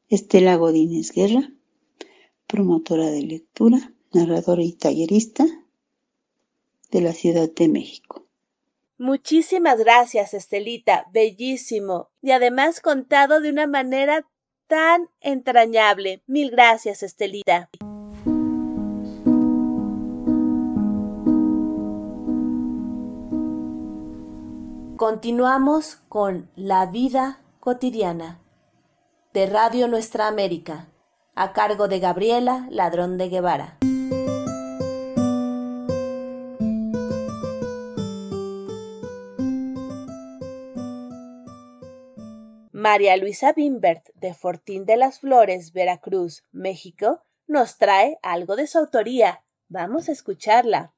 Estela 0.09 0.55
Godínez 0.57 1.11
Guerra, 1.11 1.51
promotora 2.47 3.09
de 3.09 3.23
lectura, 3.23 3.93
narradora 4.11 4.63
y 4.63 4.73
tallerista 4.73 5.62
de 6.93 7.01
la 7.01 7.11
Ciudad 7.11 7.49
de 7.53 7.67
México. 7.67 8.25
Muchísimas 8.97 9.79
gracias, 9.79 10.33
Estelita, 10.33 11.07
bellísimo, 11.11 12.09
y 12.21 12.31
además 12.31 12.79
contado 12.79 13.41
de 13.41 13.49
una 13.49 13.67
manera 13.67 14.25
tan 14.67 15.09
entrañable. 15.19 16.21
Mil 16.27 16.51
gracias, 16.51 17.03
Estelita. 17.03 17.69
Continuamos 24.95 25.97
con 26.07 26.49
La 26.55 26.85
vida 26.85 27.41
cotidiana 27.59 28.39
de 29.33 29.47
Radio 29.47 29.87
Nuestra 29.87 30.27
América, 30.27 30.87
a 31.35 31.51
cargo 31.51 31.87
de 31.87 31.99
Gabriela 31.99 32.67
Ladrón 32.69 33.17
de 33.17 33.27
Guevara. 33.27 33.79
María 42.83 43.15
Luisa 43.15 43.53
Bimbert 43.53 44.09
de 44.15 44.33
Fortín 44.33 44.85
de 44.85 44.97
las 44.97 45.21
Flores, 45.21 45.71
Veracruz, 45.71 46.43
México, 46.51 47.23
nos 47.47 47.77
trae 47.77 48.19
algo 48.21 48.57
de 48.57 48.67
su 48.67 48.77
autoría. 48.77 49.41
Vamos 49.69 50.09
a 50.09 50.11
escucharla. 50.11 50.91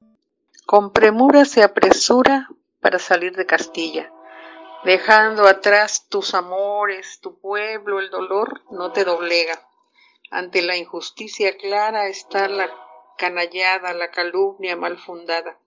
Con 0.66 0.92
premura 0.92 1.46
se 1.46 1.62
apresura 1.62 2.50
para 2.82 2.98
salir 2.98 3.36
de 3.36 3.46
Castilla, 3.46 4.12
dejando 4.84 5.46
atrás 5.48 6.08
tus 6.10 6.34
amores, 6.34 7.20
tu 7.22 7.40
pueblo, 7.40 8.00
el 8.00 8.10
dolor 8.10 8.64
no 8.72 8.92
te 8.92 9.04
doblega. 9.04 9.62
Ante 10.32 10.64
la 10.64 10.76
injusticia 10.78 11.56
clara 11.56 12.08
está 12.08 12.48
la 12.48 12.68
canallada, 13.16 13.94
la 13.94 14.10
calumnia 14.10 14.76
mal 14.76 14.98
fundada. 14.98 15.60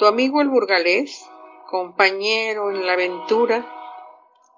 Tu 0.00 0.06
amigo 0.06 0.40
el 0.40 0.48
burgalés, 0.48 1.24
compañero 1.70 2.72
en 2.72 2.84
la 2.84 2.94
aventura, 2.94 3.75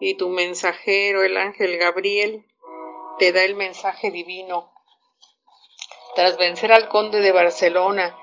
y 0.01 0.17
tu 0.17 0.29
mensajero, 0.29 1.23
el 1.23 1.37
ángel 1.37 1.77
Gabriel, 1.79 2.47
te 3.19 3.33
da 3.33 3.45
el 3.45 3.55
mensaje 3.55 4.11
divino. 4.11 4.73
Tras 6.15 6.37
vencer 6.37 6.73
al 6.73 6.89
conde 6.89 7.21
de 7.21 7.33
Barcelona 7.33 8.17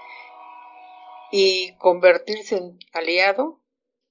y 1.32 1.76
convertirse 1.78 2.58
en 2.58 2.80
aliado, 2.94 3.62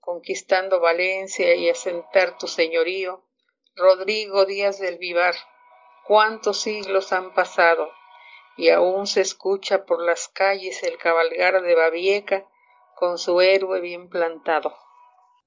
conquistando 0.01 0.81
Valencia 0.81 1.55
y 1.55 1.69
asentar 1.69 2.39
tu 2.39 2.47
señorío, 2.47 3.25
Rodrigo 3.77 4.45
Díaz 4.45 4.79
del 4.79 4.99
Vivar, 4.99 5.35
cuántos 6.07 6.61
siglos 6.61 7.13
han 7.13 7.35
pasado 7.35 7.91
y 8.57 8.71
aún 8.71 9.07
se 9.07 9.21
escucha 9.21 9.85
por 9.85 10.03
las 10.03 10.29
calles 10.29 10.83
el 10.83 10.97
cabalgar 10.99 11.63
de 11.63 11.75
Babieca 11.75 12.47
con 12.95 13.19
su 13.19 13.41
héroe 13.41 13.81
bien 13.81 14.09
plantado. 14.09 14.77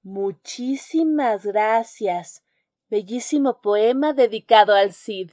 Muchísimas 0.03 1.45
gracias. 1.45 2.43
Bellísimo 2.89 3.61
poema 3.61 4.13
dedicado 4.13 4.73
al 4.73 4.93
Cid. 4.93 5.31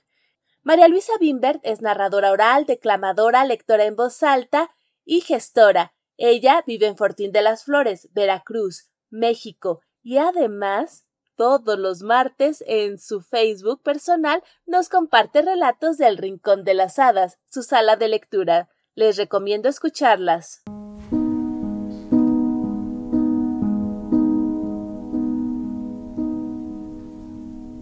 María 0.62 0.88
Luisa 0.88 1.12
Bimbert 1.21 1.61
es 1.62 1.83
narradora 1.83 2.33
oral, 2.33 2.64
declamadora, 2.64 3.44
lectora 3.44 3.85
en 3.85 3.97
voz 3.97 4.23
alta 4.23 4.75
y 5.04 5.21
gestora. 5.21 5.94
Ella 6.16 6.64
vive 6.66 6.87
en 6.87 6.97
Fortín 6.97 7.33
de 7.33 7.42
las 7.42 7.64
Flores, 7.64 8.09
Veracruz, 8.12 8.90
México, 9.11 9.80
y 10.02 10.18
además 10.18 11.06
todos 11.37 11.78
los 11.78 12.02
martes 12.02 12.62
en 12.66 12.99
su 12.99 13.21
Facebook 13.21 13.83
personal 13.83 14.42
nos 14.66 14.88
comparte 14.88 15.42
relatos 15.42 15.99
del 15.99 16.16
Rincón 16.16 16.64
de 16.64 16.75
las 16.75 16.99
Hadas, 16.99 17.38
su 17.49 17.62
sala 17.62 17.97
de 17.97 18.09
lectura. 18.09 18.68
Les 18.94 19.16
recomiendo 19.16 19.68
escucharlas. 19.68 20.62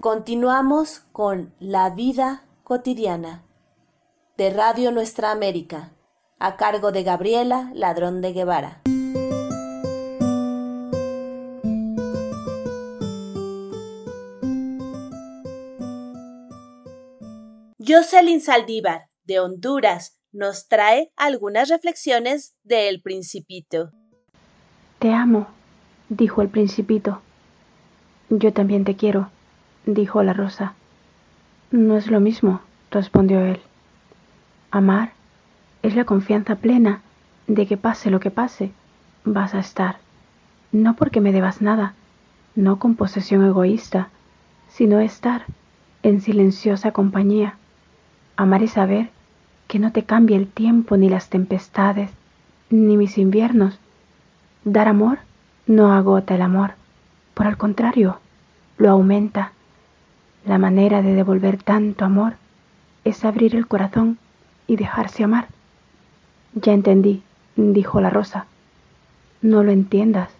Continuamos 0.03 1.05
con 1.13 1.55
La 1.61 1.89
vida 1.89 2.43
cotidiana 2.65 3.45
de 4.37 4.51
Radio 4.51 4.91
Nuestra 4.91 5.31
América, 5.31 5.93
a 6.41 6.57
cargo 6.57 6.91
de 6.91 7.05
Gabriela 7.05 7.71
Ladrón 7.73 8.21
de 8.21 8.33
Guevara. 8.33 8.83
Jocelyn 17.79 18.41
Saldívar, 18.41 19.03
de 19.23 19.39
Honduras, 19.39 20.19
nos 20.33 20.67
trae 20.67 21.13
algunas 21.15 21.69
reflexiones 21.69 22.57
de 22.65 22.89
El 22.89 23.03
Principito. 23.03 23.93
Te 24.99 25.13
amo, 25.13 25.47
dijo 26.09 26.43
el 26.43 26.49
Principito. 26.49 27.23
Yo 28.31 28.53
también 28.53 28.85
te 28.85 28.97
quiero 28.97 29.31
dijo 29.87 30.23
la 30.23 30.33
rosa. 30.33 30.75
No 31.71 31.97
es 31.97 32.11
lo 32.11 32.21
mismo, 32.21 32.61
respondió 32.91 33.41
él. 33.41 33.61
Amar 34.71 35.13
es 35.83 35.97
la 35.97 36.05
confianza 36.05 36.57
plena 36.57 37.01
de 37.47 37.67
que 37.67 37.77
pase 37.77 38.11
lo 38.11 38.21
que 38.21 38.31
pase, 38.31 38.73
vas 39.25 39.55
a 39.55 39.59
estar. 39.59 39.97
No 40.71 40.95
porque 40.95 41.21
me 41.21 41.33
debas 41.33 41.61
nada, 41.61 41.95
no 42.55 42.79
con 42.79 42.95
posesión 42.95 43.45
egoísta, 43.45 44.09
sino 44.69 45.01
estar 45.01 45.45
en 46.03 46.21
silenciosa 46.21 46.93
compañía. 46.93 47.57
Amar 48.37 48.63
es 48.63 48.73
saber 48.73 49.11
que 49.69 49.79
no 49.79 49.93
te 49.93 50.05
cambie 50.05 50.37
el 50.37 50.47
tiempo 50.47 50.97
ni 50.97 51.09
las 51.09 51.29
tempestades, 51.29 52.11
ni 52.71 52.97
mis 52.97 53.19
inviernos. 53.19 53.79
Dar 54.65 54.89
amor 54.89 55.19
no 55.67 55.93
agota 55.93 56.35
el 56.35 56.43
amor, 56.43 56.73
por 57.35 57.47
el 57.47 57.57
contrario, 57.57 58.19
lo 58.79 58.91
aumenta 58.91 59.53
la 60.45 60.59
manera 60.59 61.03
de 61.03 61.15
devolver 61.15 61.63
tanto 61.63 62.05
amor 62.05 62.35
es 63.05 63.25
abrir 63.25 63.55
el 63.55 63.67
corazón 63.67 64.19
y 64.67 64.77
dejarse 64.77 65.25
amar. 65.25 65.49
Ya 66.55 66.73
entendí, 66.73 67.23
dijo 67.57 68.01
la 68.01 68.11
rosa. 68.11 68.47
No 69.41 69.63
lo 69.63 69.73
entiendas, 69.73 70.31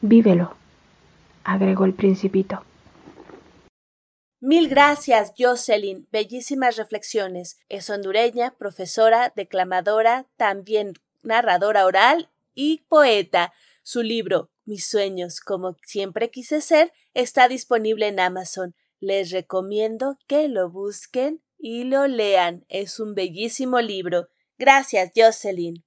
vívelo, 0.00 0.54
agregó 1.44 1.84
el 1.84 1.94
principito. 1.94 2.62
Mil 4.40 4.68
gracias, 4.68 5.32
Jocelyn. 5.36 6.06
Bellísimas 6.12 6.76
reflexiones. 6.76 7.58
Es 7.68 7.88
hondureña, 7.88 8.54
profesora, 8.58 9.32
declamadora, 9.34 10.26
también 10.36 10.92
narradora 11.22 11.86
oral 11.86 12.30
y 12.54 12.84
poeta. 12.88 13.52
Su 13.82 14.02
libro, 14.02 14.50
Mis 14.64 14.86
sueños, 14.86 15.40
como 15.40 15.76
siempre 15.84 16.30
quise 16.30 16.60
ser, 16.60 16.92
está 17.14 17.48
disponible 17.48 18.08
en 18.08 18.18
Amazon. 18.18 18.74
Les 19.00 19.30
recomiendo 19.30 20.16
que 20.26 20.48
lo 20.48 20.70
busquen 20.70 21.42
y 21.58 21.84
lo 21.84 22.06
lean. 22.06 22.64
Es 22.68 23.00
un 23.00 23.14
bellísimo 23.14 23.80
libro. 23.80 24.28
Gracias, 24.58 25.12
Jocelyn. 25.14 25.84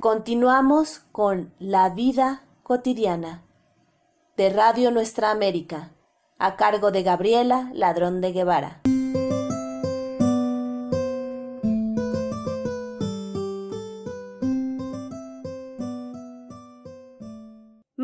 Continuamos 0.00 1.00
con 1.10 1.52
La 1.58 1.90
vida 1.90 2.44
cotidiana 2.62 3.42
de 4.36 4.50
Radio 4.50 4.92
Nuestra 4.92 5.32
América, 5.32 5.90
a 6.38 6.54
cargo 6.56 6.92
de 6.92 7.02
Gabriela 7.02 7.70
Ladrón 7.74 8.20
de 8.20 8.32
Guevara. 8.32 8.80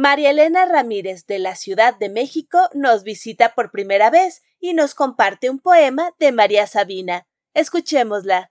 María 0.04 0.32
Elena 0.32 0.66
Ramírez 0.66 1.24
de 1.26 1.38
la 1.38 1.54
Ciudad 1.54 1.98
de 1.98 2.10
México 2.10 2.58
nos 2.74 3.04
visita 3.04 3.54
por 3.54 3.70
primera 3.70 4.10
vez 4.10 4.42
y 4.60 4.74
nos 4.74 4.94
comparte 4.94 5.48
un 5.48 5.60
poema 5.60 6.10
de 6.18 6.30
María 6.30 6.66
Sabina. 6.66 7.26
Escuchémosla. 7.54 8.50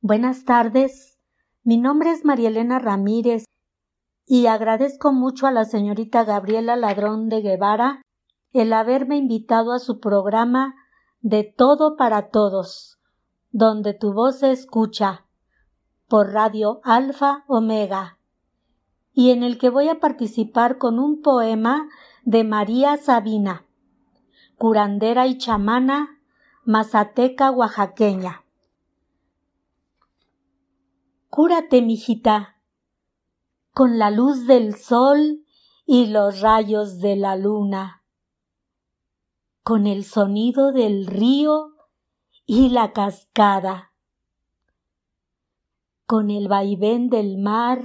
Buenas 0.00 0.46
tardes. 0.46 1.18
Mi 1.64 1.76
nombre 1.76 2.12
es 2.12 2.24
María 2.24 2.48
Elena 2.48 2.78
Ramírez 2.78 3.44
y 4.24 4.46
agradezco 4.46 5.12
mucho 5.12 5.46
a 5.46 5.52
la 5.52 5.66
señorita 5.66 6.24
Gabriela 6.24 6.76
Ladrón 6.76 7.28
de 7.28 7.42
Guevara 7.42 8.00
el 8.54 8.72
haberme 8.72 9.18
invitado 9.18 9.74
a 9.74 9.78
su 9.78 10.00
programa 10.00 10.74
De 11.20 11.44
Todo 11.44 11.94
para 11.94 12.30
Todos, 12.30 12.98
donde 13.50 13.92
tu 13.92 14.14
voz 14.14 14.38
se 14.38 14.52
escucha, 14.52 15.26
por 16.08 16.32
Radio 16.32 16.80
Alfa 16.84 17.44
Omega 17.48 18.17
y 19.18 19.32
en 19.32 19.42
el 19.42 19.58
que 19.58 19.68
voy 19.68 19.88
a 19.88 19.98
participar 19.98 20.78
con 20.78 21.00
un 21.00 21.22
poema 21.22 21.88
de 22.22 22.44
María 22.44 22.96
Sabina, 22.98 23.66
curandera 24.56 25.26
y 25.26 25.38
chamana 25.38 26.20
mazateca 26.64 27.50
oaxaqueña. 27.50 28.44
Cúrate, 31.30 31.82
mijita, 31.82 32.60
con 33.74 33.98
la 33.98 34.12
luz 34.12 34.46
del 34.46 34.76
sol 34.76 35.44
y 35.84 36.06
los 36.06 36.40
rayos 36.40 37.00
de 37.00 37.16
la 37.16 37.34
luna, 37.34 38.04
con 39.64 39.88
el 39.88 40.04
sonido 40.04 40.70
del 40.70 41.08
río 41.08 41.72
y 42.46 42.68
la 42.68 42.92
cascada, 42.92 43.90
con 46.06 46.30
el 46.30 46.46
vaivén 46.46 47.08
del 47.08 47.36
mar 47.38 47.82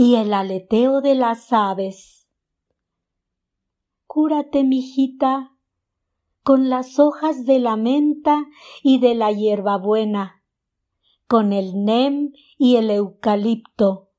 y 0.00 0.14
el 0.14 0.32
aleteo 0.32 1.00
de 1.00 1.16
las 1.16 1.52
aves. 1.52 2.28
Cúrate, 4.06 4.62
mijita, 4.62 5.56
con 6.44 6.70
las 6.70 7.00
hojas 7.00 7.44
de 7.46 7.58
la 7.58 7.74
menta 7.74 8.46
y 8.84 9.00
de 9.00 9.16
la 9.16 9.32
hierbabuena, 9.32 10.44
con 11.26 11.52
el 11.52 11.84
nem 11.84 12.30
y 12.56 12.76
el 12.76 12.92
eucalipto. 12.92 14.10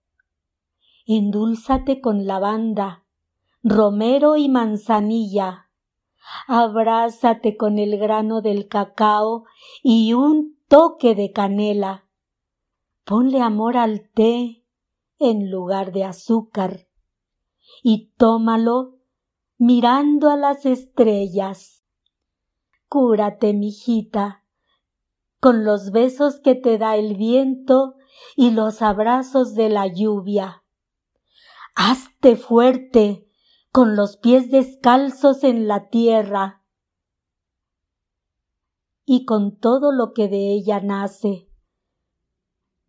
Endúlzate 1.06 2.02
con 2.02 2.28
lavanda, 2.28 3.06
romero 3.63 4.36
y 4.36 4.50
manzanilla. 4.50 5.70
Abrázate 6.46 7.56
con 7.56 7.80
el 7.80 7.98
grano 7.98 8.42
del 8.42 8.68
cacao 8.68 9.46
y 9.82 10.12
un 10.12 10.58
toque 10.68 11.15
de 11.15 11.32
canela. 11.32 12.06
Ponle 13.06 13.39
amor 13.39 13.78
al 13.78 14.10
té, 14.10 14.59
en 15.19 15.51
lugar 15.51 15.91
de 15.91 16.05
azúcar 16.05 16.88
y 17.84 18.12
tómalo 18.17 18.97
mirando 19.58 20.29
a 20.29 20.38
las 20.38 20.65
estrellas. 20.65 21.84
Cúrate, 22.88 23.53
mijita, 23.53 24.43
con 25.39 25.63
los 25.63 25.91
besos 25.91 26.39
que 26.39 26.55
te 26.55 26.77
da 26.77 26.95
el 26.95 27.15
viento 27.15 27.95
y 28.36 28.51
los 28.51 28.82
abrazos 28.82 29.53
de 29.53 29.69
la 29.69 29.88
lluvia. 29.88 30.63
Hazte 31.75 32.36
fuerte 32.36 33.27
con 33.71 33.95
los 33.95 34.17
pies 34.17 34.49
descalzos 34.49 35.43
en 35.43 35.67
la 35.67 35.89
tierra 35.89 36.63
y 39.05 39.25
con 39.25 39.58
todo 39.58 39.91
lo 39.91 40.13
que 40.13 40.27
de 40.27 40.53
ella 40.53 40.79
nace. 40.82 41.47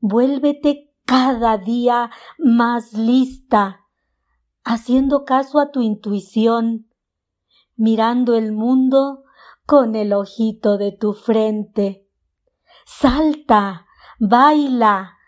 Vuélvete 0.00 0.89
cada 1.10 1.58
día 1.58 2.12
más 2.38 2.92
lista, 2.92 3.84
haciendo 4.62 5.24
caso 5.24 5.58
a 5.58 5.72
tu 5.72 5.80
intuición, 5.82 6.88
mirando 7.74 8.36
el 8.36 8.52
mundo 8.52 9.24
con 9.66 9.96
el 9.96 10.12
ojito 10.12 10.78
de 10.78 10.92
tu 10.92 11.14
frente. 11.14 12.08
Salta, 12.86 13.88
baila, 14.20 15.18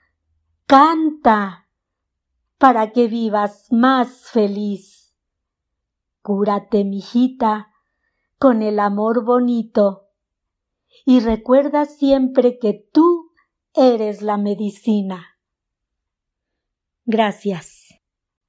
canta, 0.69 1.67
para 2.59 2.93
que 2.93 3.09
vivas 3.09 3.67
más 3.73 4.31
feliz. 4.31 5.17
Cúrate, 6.23 6.85
mijita, 6.85 7.73
con 8.39 8.63
el 8.63 8.79
amor 8.79 9.25
bonito, 9.25 10.11
y 11.05 11.19
recuerda 11.19 11.87
siempre 11.87 12.61
que 12.61 12.89
tú 12.93 13.33
eres 13.75 14.23
la 14.23 14.37
medicina. 14.37 15.32
Gracias. 17.05 17.89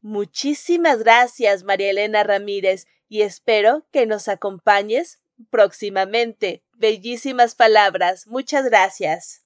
Muchísimas 0.01 0.99
gracias, 0.99 1.63
María 1.63 1.89
Elena 1.89 2.23
Ramírez, 2.23 2.87
y 3.07 3.21
espero 3.21 3.85
que 3.91 4.05
nos 4.05 4.27
acompañes 4.27 5.21
próximamente. 5.49 6.63
Bellísimas 6.73 7.55
palabras. 7.55 8.27
Muchas 8.27 8.65
gracias. 8.65 9.43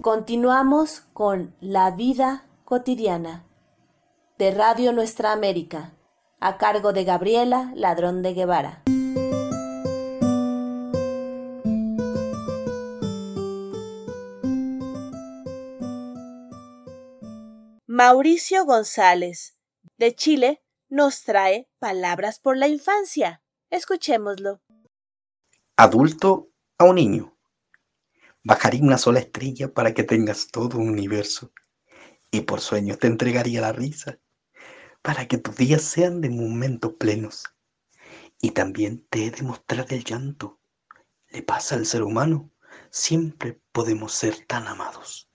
Continuamos 0.00 1.02
con 1.12 1.54
La 1.60 1.90
vida 1.90 2.46
cotidiana 2.64 3.44
de 4.38 4.50
Radio 4.50 4.92
Nuestra 4.92 5.32
América, 5.32 5.92
a 6.40 6.56
cargo 6.56 6.94
de 6.94 7.04
Gabriela 7.04 7.70
Ladrón 7.74 8.22
de 8.22 8.32
Guevara. 8.32 8.82
Mauricio 18.02 18.64
González, 18.64 19.58
de 19.98 20.14
Chile, 20.14 20.62
nos 20.88 21.22
trae 21.22 21.68
Palabras 21.78 22.40
por 22.40 22.56
la 22.56 22.66
Infancia. 22.66 23.42
Escuchémoslo. 23.68 24.62
Adulto 25.76 26.48
a 26.78 26.84
un 26.84 26.94
niño. 26.94 27.36
Bajaría 28.42 28.80
una 28.80 28.96
sola 28.96 29.18
estrella 29.18 29.74
para 29.74 29.92
que 29.92 30.02
tengas 30.02 30.48
todo 30.50 30.78
un 30.78 30.88
universo. 30.88 31.52
Y 32.30 32.40
por 32.40 32.62
sueños 32.62 32.98
te 32.98 33.06
entregaría 33.06 33.60
la 33.60 33.74
risa, 33.74 34.18
para 35.02 35.28
que 35.28 35.36
tus 35.36 35.56
días 35.56 35.82
sean 35.82 36.22
de 36.22 36.30
momentos 36.30 36.94
plenos. 36.94 37.54
Y 38.40 38.52
también 38.52 39.06
te 39.10 39.26
he 39.26 39.30
de 39.30 39.42
mostrar 39.42 39.84
el 39.92 40.04
llanto. 40.04 40.58
Le 41.28 41.42
pasa 41.42 41.74
al 41.74 41.84
ser 41.84 42.02
humano. 42.02 42.50
Siempre 42.88 43.60
podemos 43.72 44.14
ser 44.14 44.46
tan 44.46 44.68
amados. 44.68 45.29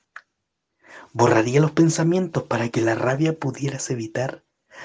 Borraría 1.14 1.62
los 1.62 1.72
pensamientos 1.72 2.44
para 2.44 2.70
que 2.70 2.82
la 2.82 2.96
rabia 2.96 3.40
pudieras 3.40 3.90
evitar, 3.90 4.44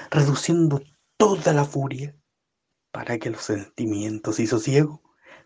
reduciendo 0.09 0.81
toda 1.17 1.53
la 1.53 1.65
furia, 1.65 2.15
para 2.91 3.17
que 3.19 3.29
los 3.29 3.43
sentimientos 3.43 4.39
y 4.39 4.47
sosiego 4.47 5.01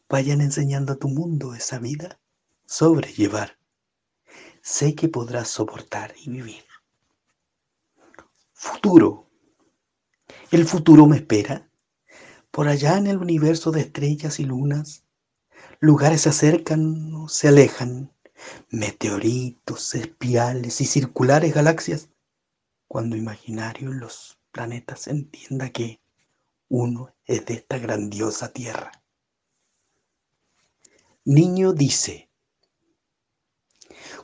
vayan 0.10 0.42
enseñando 0.42 0.94
a 0.94 0.98
tu 0.98 1.08
mundo 1.08 1.56
esa 1.56 1.80
vida 1.80 2.20
sobrellevar. 2.66 3.58
Sé 4.62 4.96
que 4.96 5.10
podrás 5.10 5.50
soportar 5.50 6.14
y 6.24 6.30
vivir. 6.30 6.64
Futuro. 8.54 9.30
El 10.52 10.66
futuro 10.66 11.06
me 11.06 11.18
espera. 11.18 11.70
Por 12.50 12.68
allá 12.68 12.98
en 12.98 13.08
el 13.08 13.18
universo 13.18 13.72
de 13.72 13.82
estrellas 13.82 14.40
y 14.40 14.46
lunas, 14.46 15.06
lugares 15.80 16.22
se 16.22 16.30
acercan 16.30 17.14
o 17.14 17.28
se 17.28 17.50
alejan, 17.50 18.15
meteoritos, 18.70 19.96
espirales 19.96 20.82
y 20.82 20.86
circulares 20.86 21.54
galaxias, 21.54 22.10
cuando 22.88 23.16
imaginario 23.16 23.92
los 23.92 24.38
planetas 24.52 25.08
entienda 25.08 25.70
que 25.70 26.00
uno 26.70 27.14
es 27.26 27.46
de 27.46 27.56
esta 27.56 27.78
grandiosa 27.78 28.52
Tierra. 28.52 28.92
Niño 31.24 31.74
dice, 31.74 32.30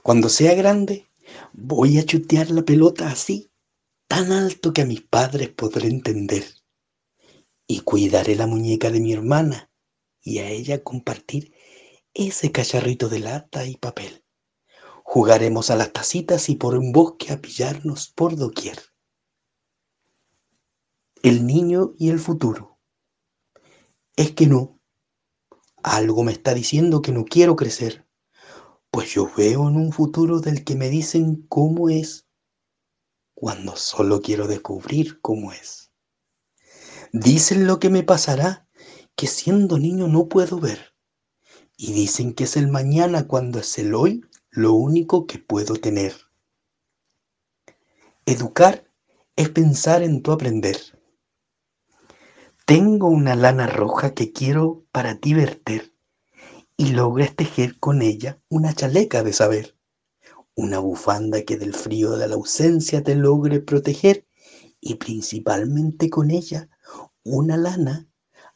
cuando 0.04 0.30
sea 0.30 0.54
grande, 0.54 1.10
voy 1.54 1.98
a 1.98 2.06
chutear 2.06 2.52
la 2.52 2.64
pelota 2.64 3.10
así, 3.10 3.52
tan 4.08 4.32
alto 4.32 4.74
que 4.74 4.82
a 4.82 4.86
mis 4.86 5.02
padres 5.02 5.50
podré 5.50 5.88
entender. 5.88 6.46
Y 7.68 7.82
cuidaré 7.82 8.36
la 8.36 8.48
muñeca 8.48 8.92
de 8.92 9.00
mi 9.00 9.14
hermana 9.14 9.72
y 10.22 10.40
a 10.40 10.50
ella 10.50 10.84
compartir 10.84 11.54
ese 12.14 12.52
cacharrito 12.52 13.10
de 13.10 13.20
lata 13.20 13.66
y 13.66 13.78
papel. 13.78 14.24
Jugaremos 15.04 15.70
a 15.70 15.76
las 15.76 15.92
tacitas 15.92 16.50
y 16.50 16.56
por 16.56 16.78
un 16.78 16.92
bosque 16.92 17.32
a 17.32 17.42
pillarnos 17.42 18.10
por 18.10 18.36
doquier. 18.36 18.80
El 21.24 21.46
niño 21.46 21.94
y 21.98 22.10
el 22.10 22.20
futuro. 22.20 22.80
Es 24.16 24.32
que 24.32 24.48
no. 24.48 24.80
Algo 25.84 26.24
me 26.24 26.32
está 26.32 26.54
diciendo 26.54 27.02
que 27.02 27.12
no 27.12 27.26
quiero 27.26 27.56
crecer, 27.56 28.08
pues 28.92 29.14
yo 29.14 29.32
veo 29.36 29.68
en 29.70 29.78
un 29.78 29.92
futuro 29.92 30.40
del 30.40 30.64
que 30.64 30.76
me 30.76 30.90
dicen 30.90 31.46
cómo 31.48 31.90
es, 31.90 32.28
cuando 33.34 33.76
solo 33.76 34.22
quiero 34.22 34.48
descubrir 34.48 35.20
cómo 35.22 35.52
es. 35.52 35.92
Dicen 37.12 37.66
lo 37.66 37.80
que 37.80 37.90
me 37.90 38.04
pasará, 38.04 38.68
que 39.16 39.28
siendo 39.28 39.80
niño 39.80 40.08
no 40.08 40.28
puedo 40.28 40.60
ver, 40.60 40.91
y 41.82 41.94
dicen 41.94 42.36
que 42.36 42.44
es 42.44 42.58
el 42.58 42.68
mañana 42.68 43.28
cuando 43.28 43.58
es 43.58 43.80
el 43.80 43.96
hoy 43.96 44.24
lo 44.52 44.74
único 44.74 45.26
que 45.26 45.40
puedo 45.40 45.74
tener. 45.74 46.14
Educar 48.28 48.86
es 49.36 49.50
pensar 49.50 50.04
en 50.04 50.22
tu 50.22 50.32
aprender. 50.32 50.78
Tengo 52.68 53.08
una 53.08 53.36
lana 53.36 53.66
roja 53.66 54.14
que 54.14 54.32
quiero 54.32 54.86
para 54.92 55.16
ti 55.16 55.34
verter 55.34 55.92
y 56.78 56.90
logres 56.90 57.36
tejer 57.36 57.80
con 57.80 58.04
ella 58.04 58.40
una 58.48 58.76
chaleca 58.76 59.24
de 59.24 59.34
saber, 59.34 59.76
una 60.54 60.78
bufanda 60.78 61.42
que 61.42 61.58
del 61.58 61.74
frío 61.74 62.12
de 62.12 62.28
la 62.28 62.36
ausencia 62.36 63.02
te 63.02 63.16
logre 63.16 63.60
proteger 63.60 64.28
y 64.80 64.96
principalmente 64.96 66.12
con 66.12 66.30
ella 66.30 66.70
una 67.24 67.58
lana 67.58 68.11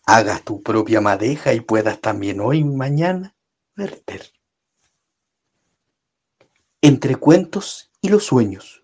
hagas 0.06 0.44
tu 0.44 0.62
propia 0.64 1.02
madeja 1.02 1.54
y 1.54 1.62
puedas 1.62 2.00
también 2.02 2.40
hoy 2.40 2.60
y 2.60 2.64
mañana 2.64 3.36
verter 3.76 4.36
entre 6.88 7.16
cuentos 7.16 7.90
y 8.00 8.10
los 8.10 8.26
sueños. 8.26 8.84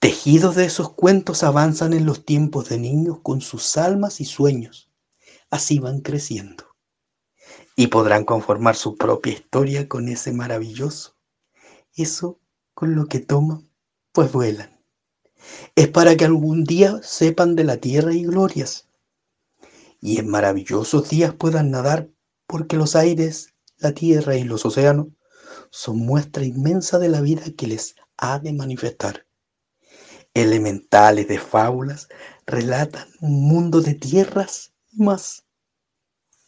Tejidos 0.00 0.56
de 0.56 0.64
esos 0.64 0.92
cuentos 0.92 1.44
avanzan 1.44 1.92
en 1.92 2.06
los 2.06 2.24
tiempos 2.24 2.68
de 2.68 2.76
niños 2.76 3.20
con 3.22 3.40
sus 3.40 3.76
almas 3.76 4.20
y 4.20 4.24
sueños. 4.24 4.90
Así 5.48 5.78
van 5.78 6.00
creciendo. 6.00 6.74
Y 7.76 7.86
podrán 7.86 8.24
conformar 8.24 8.74
su 8.74 8.96
propia 8.96 9.32
historia 9.32 9.88
con 9.88 10.08
ese 10.08 10.32
maravilloso. 10.32 11.16
Eso 11.94 12.40
con 12.74 12.96
lo 12.96 13.06
que 13.06 13.20
toman, 13.20 13.70
pues 14.10 14.32
vuelan. 14.32 14.80
Es 15.76 15.86
para 15.86 16.16
que 16.16 16.24
algún 16.24 16.64
día 16.64 17.00
sepan 17.04 17.54
de 17.54 17.62
la 17.62 17.76
tierra 17.76 18.12
y 18.12 18.24
glorias. 18.24 18.88
Y 20.04 20.18
en 20.18 20.28
maravillosos 20.28 21.08
días 21.08 21.32
puedan 21.34 21.70
nadar 21.70 22.10
porque 22.46 22.76
los 22.76 22.94
aires, 22.94 23.54
la 23.78 23.92
tierra 23.92 24.36
y 24.36 24.44
los 24.44 24.66
océanos 24.66 25.06
son 25.70 25.96
muestra 25.96 26.44
inmensa 26.44 26.98
de 26.98 27.08
la 27.08 27.22
vida 27.22 27.44
que 27.56 27.66
les 27.66 27.94
ha 28.18 28.38
de 28.38 28.52
manifestar. 28.52 29.26
Elementales 30.34 31.26
de 31.26 31.38
fábulas 31.38 32.08
relatan 32.44 33.08
un 33.22 33.48
mundo 33.48 33.80
de 33.80 33.94
tierras 33.94 34.74
y 34.92 35.02
más. 35.02 35.46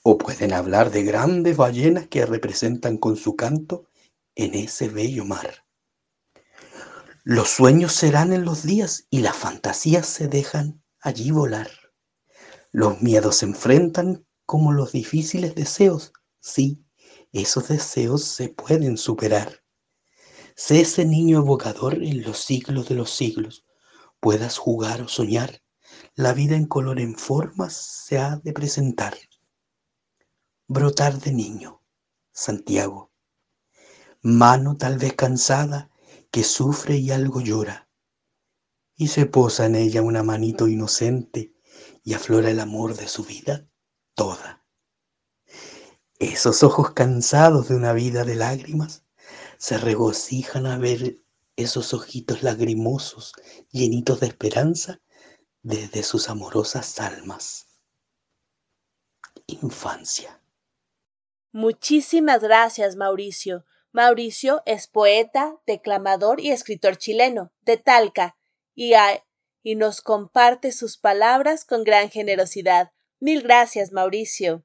O 0.03 0.19
pueden 0.19 0.53
hablar 0.53 0.91
de 0.91 1.05
grandes 1.05 1.57
ballenas 1.57 2.09
que 2.09 2.27
representan 2.27 2.99
con 2.99 3.17
su 3.17 3.37
canto 3.37 3.87
en 4.35 4.53
ese 4.53 4.91
bello 4.91 5.25
mar. 5.25 5.65
Los 7.25 7.49
sueños 7.49 7.95
serán 7.95 8.35
en 8.35 8.45
los 8.45 8.65
días 8.65 9.07
y 9.09 9.21
las 9.21 9.35
fantasías 9.35 10.07
se 10.07 10.29
dejan 10.29 10.83
allí 11.01 11.31
volar. 11.31 11.86
Los 12.73 13.01
miedos 13.01 13.37
se 13.37 13.47
enfrentan 13.47 14.27
como 14.45 14.73
los 14.73 14.93
difíciles 14.93 15.55
deseos, 15.55 16.13
sí, 16.41 16.85
esos 17.33 17.69
deseos 17.69 18.25
se 18.25 18.49
pueden 18.49 18.97
superar. 18.97 19.63
Sé 20.55 20.81
ese 20.81 21.05
niño 21.05 21.39
evocador 21.39 22.03
en 22.03 22.23
los 22.23 22.39
siglos 22.39 22.89
de 22.89 22.95
los 22.95 23.11
siglos. 23.11 23.67
Puedas 24.21 24.57
jugar 24.57 25.03
o 25.03 25.09
soñar, 25.09 25.63
la 26.15 26.33
vida 26.33 26.57
en 26.57 26.67
color 26.67 27.01
en 27.01 27.17
formas 27.17 27.75
se 27.75 28.19
ha 28.19 28.37
de 28.37 28.53
presentar. 28.53 29.15
Brotar 30.67 31.21
de 31.21 31.33
niño, 31.33 31.83
Santiago. 32.33 33.13
Mano 34.23 34.77
tal 34.77 34.99
vez 34.99 35.15
cansada 35.15 35.91
que 36.31 36.43
sufre 36.43 36.97
y 36.97 37.11
algo 37.11 37.41
llora. 37.41 37.89
Y 38.97 39.09
se 39.09 39.27
posa 39.27 39.67
en 39.67 39.77
ella 39.77 40.03
una 40.03 40.23
manito 40.23 40.69
inocente 40.69 41.56
y 42.07 42.15
aflora 42.15 42.51
el 42.51 42.61
amor 42.61 42.95
de 42.95 43.09
su 43.09 43.25
vida 43.25 43.69
toda. 44.15 44.65
Esos 46.21 46.63
ojos 46.63 46.93
cansados 46.93 47.69
de 47.69 47.75
una 47.75 47.93
vida 47.93 48.23
de 48.25 48.37
lágrimas 48.37 49.03
se 49.59 49.77
regocijan 49.77 50.67
a 50.67 50.79
ver 50.79 51.19
esos 51.57 51.93
ojitos 51.95 52.45
lagrimosos, 52.45 53.33
llenitos 53.73 54.21
de 54.21 54.29
esperanza, 54.29 55.01
desde 55.63 56.05
sus 56.05 56.29
amorosas 56.29 57.01
almas. 57.01 57.67
Infancia. 59.49 60.41
Muchísimas 61.51 62.41
gracias, 62.41 62.95
Mauricio. 62.95 63.65
Mauricio 63.91 64.63
es 64.65 64.87
poeta, 64.87 65.57
declamador 65.67 66.41
y 66.41 66.53
escritor 66.53 66.99
chileno, 66.99 67.53
de 67.63 67.79
Talca, 67.79 68.37
y, 68.77 68.93
y 69.67 69.75
nos 69.75 70.01
comparte 70.01 70.71
sus 70.71 70.97
palabras 70.97 71.65
con 71.65 71.83
gran 71.83 72.09
generosidad. 72.09 72.93
Mil 73.19 73.43
gracias, 73.43 73.91
Mauricio. 73.91 74.63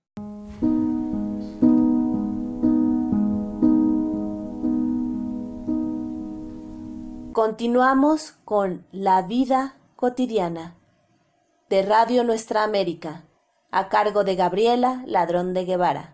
Continuamos 7.34 8.34
con 8.46 8.86
La 8.92 9.24
vida 9.24 9.76
cotidiana 9.96 10.78
de 11.68 11.82
Radio 11.82 12.24
Nuestra 12.24 12.62
América, 12.62 13.26
a 13.72 13.90
cargo 13.90 14.24
de 14.24 14.36
Gabriela 14.36 15.02
Ladrón 15.08 15.56
de 15.56 15.66
Guevara. 15.66 16.14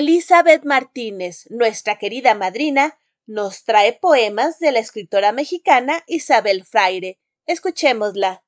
Elizabeth 0.00 0.64
Martínez, 0.64 1.46
nuestra 1.50 1.98
querida 1.98 2.34
madrina, 2.34 2.94
nos 3.26 3.64
trae 3.64 3.92
poemas 3.92 4.58
de 4.58 4.72
la 4.72 4.78
escritora 4.78 5.30
mexicana 5.30 6.02
Isabel 6.06 6.64
Fraire. 6.64 7.18
Escuchémosla. 7.44 8.42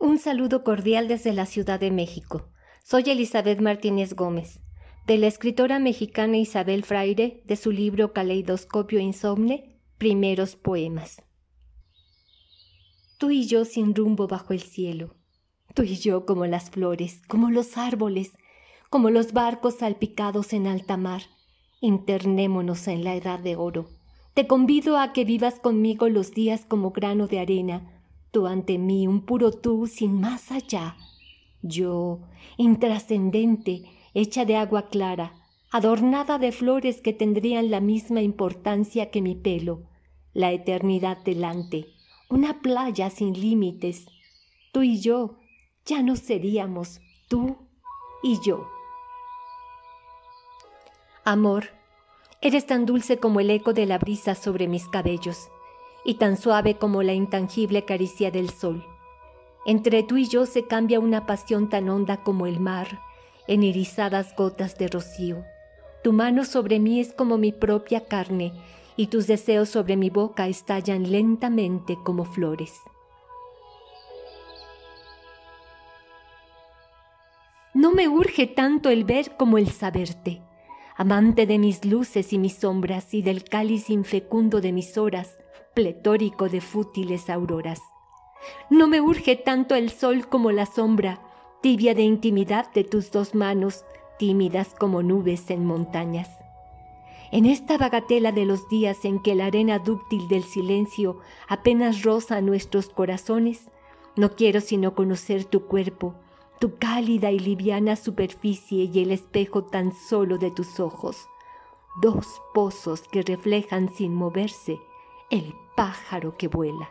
Un 0.00 0.18
saludo 0.18 0.64
cordial 0.64 1.06
desde 1.06 1.32
la 1.32 1.46
Ciudad 1.46 1.78
de 1.78 1.92
México. 1.92 2.50
Soy 2.82 3.04
Elizabeth 3.08 3.60
Martínez 3.60 4.14
Gómez, 4.14 4.58
de 5.06 5.18
la 5.18 5.28
escritora 5.28 5.78
mexicana 5.78 6.36
Isabel 6.36 6.82
Fraire, 6.82 7.42
de 7.44 7.54
su 7.54 7.70
libro 7.70 8.12
Caleidoscopio 8.12 8.98
Insomne, 8.98 9.78
primeros 9.98 10.56
poemas. 10.56 11.22
Tú 13.20 13.30
y 13.30 13.46
yo 13.46 13.64
sin 13.64 13.94
rumbo 13.94 14.26
bajo 14.26 14.52
el 14.52 14.62
cielo, 14.62 15.14
tú 15.76 15.84
y 15.84 15.94
yo 15.94 16.26
como 16.26 16.44
las 16.44 16.70
flores, 16.70 17.22
como 17.28 17.52
los 17.52 17.76
árboles, 17.76 18.32
como 18.90 19.10
los 19.10 19.32
barcos 19.32 19.76
salpicados 19.76 20.52
en 20.52 20.66
alta 20.66 20.96
mar, 20.96 21.22
internémonos 21.80 22.88
en 22.88 23.04
la 23.04 23.14
edad 23.14 23.38
de 23.38 23.56
oro. 23.56 23.88
Te 24.34 24.46
convido 24.46 24.98
a 24.98 25.12
que 25.12 25.24
vivas 25.24 25.60
conmigo 25.60 26.08
los 26.08 26.32
días 26.32 26.64
como 26.66 26.90
grano 26.90 27.26
de 27.26 27.38
arena, 27.38 28.02
tú 28.30 28.46
ante 28.46 28.78
mí 28.78 29.06
un 29.06 29.22
puro 29.22 29.50
tú 29.50 29.86
sin 29.86 30.20
más 30.20 30.52
allá. 30.52 30.96
Yo, 31.62 32.20
intrascendente, 32.58 33.84
hecha 34.14 34.44
de 34.44 34.56
agua 34.56 34.88
clara, 34.88 35.32
adornada 35.70 36.38
de 36.38 36.52
flores 36.52 37.00
que 37.00 37.12
tendrían 37.12 37.70
la 37.70 37.80
misma 37.80 38.22
importancia 38.22 39.10
que 39.10 39.22
mi 39.22 39.34
pelo, 39.34 39.84
la 40.32 40.52
eternidad 40.52 41.18
delante, 41.24 41.86
una 42.28 42.60
playa 42.60 43.10
sin 43.10 43.32
límites. 43.32 44.06
Tú 44.72 44.82
y 44.82 45.00
yo 45.00 45.38
ya 45.86 46.02
no 46.02 46.16
seríamos 46.16 47.00
tú 47.28 47.56
y 48.22 48.38
yo. 48.44 48.75
Amor, 51.28 51.70
eres 52.40 52.68
tan 52.68 52.86
dulce 52.86 53.18
como 53.18 53.40
el 53.40 53.50
eco 53.50 53.72
de 53.72 53.84
la 53.84 53.98
brisa 53.98 54.36
sobre 54.36 54.68
mis 54.68 54.86
cabellos 54.86 55.48
y 56.04 56.14
tan 56.14 56.36
suave 56.36 56.76
como 56.76 57.02
la 57.02 57.14
intangible 57.14 57.84
caricia 57.84 58.30
del 58.30 58.48
sol. 58.48 58.86
Entre 59.66 60.04
tú 60.04 60.18
y 60.18 60.28
yo 60.28 60.46
se 60.46 60.68
cambia 60.68 61.00
una 61.00 61.26
pasión 61.26 61.68
tan 61.68 61.88
honda 61.88 62.22
como 62.22 62.46
el 62.46 62.60
mar 62.60 63.00
en 63.48 63.64
irisadas 63.64 64.36
gotas 64.36 64.78
de 64.78 64.86
rocío. 64.86 65.42
Tu 66.04 66.12
mano 66.12 66.44
sobre 66.44 66.78
mí 66.78 67.00
es 67.00 67.12
como 67.12 67.38
mi 67.38 67.50
propia 67.50 68.04
carne 68.04 68.52
y 68.96 69.08
tus 69.08 69.26
deseos 69.26 69.68
sobre 69.68 69.96
mi 69.96 70.10
boca 70.10 70.46
estallan 70.46 71.10
lentamente 71.10 71.98
como 72.04 72.24
flores. 72.24 72.72
No 77.74 77.90
me 77.90 78.06
urge 78.06 78.46
tanto 78.46 78.90
el 78.90 79.02
ver 79.02 79.36
como 79.36 79.58
el 79.58 79.72
saberte, 79.72 80.45
amante 80.96 81.46
de 81.46 81.58
mis 81.58 81.84
luces 81.84 82.32
y 82.32 82.38
mis 82.38 82.54
sombras 82.54 83.12
y 83.12 83.22
del 83.22 83.44
cáliz 83.44 83.90
infecundo 83.90 84.60
de 84.60 84.72
mis 84.72 84.96
horas, 84.96 85.38
pletórico 85.74 86.48
de 86.48 86.62
fútiles 86.62 87.28
auroras. 87.28 87.80
No 88.70 88.88
me 88.88 89.00
urge 89.00 89.36
tanto 89.36 89.74
el 89.74 89.90
sol 89.90 90.26
como 90.28 90.52
la 90.52 90.64
sombra, 90.64 91.20
tibia 91.60 91.94
de 91.94 92.02
intimidad 92.02 92.72
de 92.72 92.84
tus 92.84 93.10
dos 93.10 93.34
manos, 93.34 93.84
tímidas 94.18 94.74
como 94.74 95.02
nubes 95.02 95.50
en 95.50 95.66
montañas. 95.66 96.30
En 97.30 97.44
esta 97.44 97.76
bagatela 97.76 98.32
de 98.32 98.46
los 98.46 98.68
días 98.68 99.04
en 99.04 99.20
que 99.20 99.34
la 99.34 99.46
arena 99.46 99.78
dúctil 99.78 100.28
del 100.28 100.44
silencio 100.44 101.18
apenas 101.48 102.02
roza 102.02 102.40
nuestros 102.40 102.88
corazones, 102.88 103.70
no 104.14 104.30
quiero 104.30 104.62
sino 104.62 104.94
conocer 104.94 105.44
tu 105.44 105.66
cuerpo, 105.66 106.14
tu 106.58 106.78
cálida 106.78 107.30
y 107.30 107.38
liviana 107.38 107.96
superficie 107.96 108.84
y 108.84 109.02
el 109.02 109.10
espejo 109.10 109.64
tan 109.64 109.92
solo 109.92 110.38
de 110.38 110.50
tus 110.50 110.80
ojos, 110.80 111.28
dos 112.00 112.40
pozos 112.54 113.02
que 113.08 113.22
reflejan 113.22 113.92
sin 113.92 114.14
moverse 114.14 114.78
el 115.30 115.54
pájaro 115.76 116.36
que 116.36 116.48
vuela. 116.48 116.90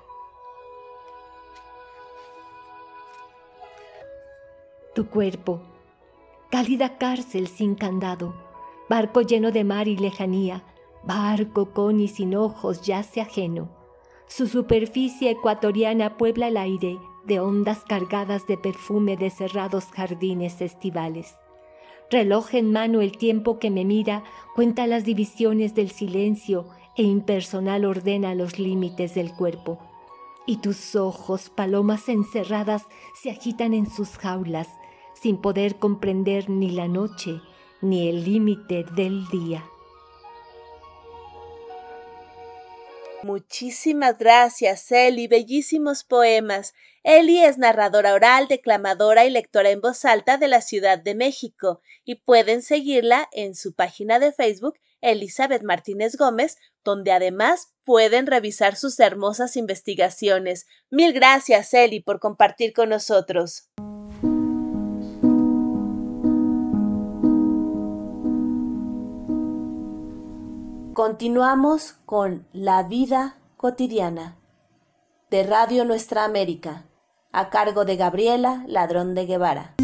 Tu 4.93 5.07
cuerpo, 5.07 5.61
cálida 6.49 6.97
cárcel 6.97 7.47
sin 7.47 7.75
candado, 7.75 8.35
barco 8.87 9.21
lleno 9.21 9.51
de 9.51 9.63
mar 9.63 9.87
y 9.87 9.97
lejanía, 9.97 10.63
barco 11.03 11.71
con 11.71 11.99
y 11.99 12.07
sin 12.07 12.35
ojos 12.35 12.81
yace 12.83 13.19
ajeno. 13.19 13.69
Su 14.27 14.47
superficie 14.47 15.31
ecuatoriana 15.31 16.17
puebla 16.17 16.47
el 16.47 16.57
aire 16.57 16.97
de 17.25 17.39
ondas 17.39 17.83
cargadas 17.87 18.47
de 18.47 18.57
perfume 18.57 19.17
de 19.17 19.29
cerrados 19.29 19.85
jardines 19.85 20.61
estivales. 20.61 21.35
Reloj 22.11 22.53
en 22.53 22.71
mano 22.71 23.01
el 23.01 23.17
tiempo 23.17 23.57
que 23.57 23.71
me 23.71 23.83
mira 23.83 24.23
cuenta 24.53 24.85
las 24.87 25.03
divisiones 25.05 25.73
del 25.73 25.89
silencio 25.89 26.67
e 26.95 27.03
impersonal 27.03 27.85
ordena 27.85 28.35
los 28.35 28.59
límites 28.59 29.15
del 29.15 29.33
cuerpo. 29.33 29.79
Y 30.45 30.57
tus 30.57 30.95
ojos, 30.95 31.49
palomas 31.49 32.07
encerradas, 32.07 32.83
se 33.21 33.31
agitan 33.31 33.73
en 33.73 33.89
sus 33.89 34.17
jaulas, 34.17 34.67
sin 35.13 35.37
poder 35.37 35.77
comprender 35.77 36.49
ni 36.49 36.69
la 36.69 36.87
noche 36.87 37.41
ni 37.81 38.07
el 38.09 38.23
límite 38.23 38.85
del 38.95 39.27
día. 39.29 39.65
Muchísimas 43.23 44.19
gracias, 44.19 44.91
Eli. 44.91 45.27
Bellísimos 45.27 46.03
poemas. 46.03 46.75
Eli 47.07 47.43
es 47.43 47.59
narradora 47.59 48.15
oral, 48.15 48.47
declamadora 48.47 49.25
y 49.25 49.29
lectora 49.29 49.69
en 49.69 49.79
voz 49.79 50.05
alta 50.05 50.37
de 50.37 50.47
la 50.47 50.61
Ciudad 50.61 50.97
de 50.97 51.13
México 51.13 51.79
y 52.03 52.15
pueden 52.15 52.63
seguirla 52.63 53.29
en 53.31 53.53
su 53.53 53.75
página 53.75 54.17
de 54.17 54.31
Facebook 54.31 54.79
Elizabeth 55.01 55.61
Martínez 55.61 56.17
Gómez, 56.17 56.57
donde 56.83 57.11
además 57.11 57.75
pueden 57.83 58.25
revisar 58.25 58.75
sus 58.75 58.99
hermosas 58.99 59.55
investigaciones. 59.55 60.65
Mil 60.89 61.13
gracias, 61.13 61.71
Eli, 61.75 61.99
por 61.99 62.19
compartir 62.19 62.73
con 62.73 62.89
nosotros. 62.89 63.69
Continuamos 70.95 71.93
con 72.07 72.47
La 72.51 72.81
vida 72.81 73.37
cotidiana 73.57 74.39
de 75.29 75.43
Radio 75.43 75.85
Nuestra 75.85 76.23
América, 76.23 76.85
a 77.35 77.49
cargo 77.49 77.83
de 77.83 77.97
Gabriela 77.97 78.63
Ladrón 78.65 79.13
de 79.13 79.25
Guevara. 79.25 79.75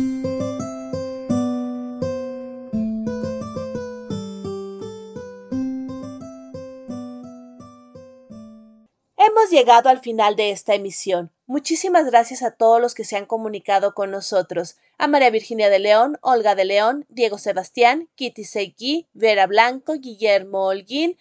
Hemos 9.18 9.50
llegado 9.52 9.90
al 9.90 10.00
final 10.00 10.38
de 10.38 10.52
esta 10.52 10.76
emisión. 10.76 11.30
Muchísimas 11.46 12.06
gracias 12.06 12.42
a 12.42 12.52
todos 12.52 12.80
los 12.80 12.96
que 12.96 13.04
se 13.04 13.18
han 13.18 13.26
comunicado 13.26 13.94
con 13.94 14.12
nosotros. 14.12 14.78
A 14.98 15.08
María 15.08 15.30
Virginia 15.30 15.70
de 15.70 15.80
León, 15.80 16.18
Olga 16.22 16.56
de 16.56 16.64
León, 16.64 17.06
Diego 17.10 17.38
Sebastián, 17.38 18.08
Kitty 18.16 18.46
Seguí, 18.46 19.10
Vera 19.12 19.46
Blanco, 19.46 19.96
Guillermo 20.00 20.68
Holguín, 20.68 21.18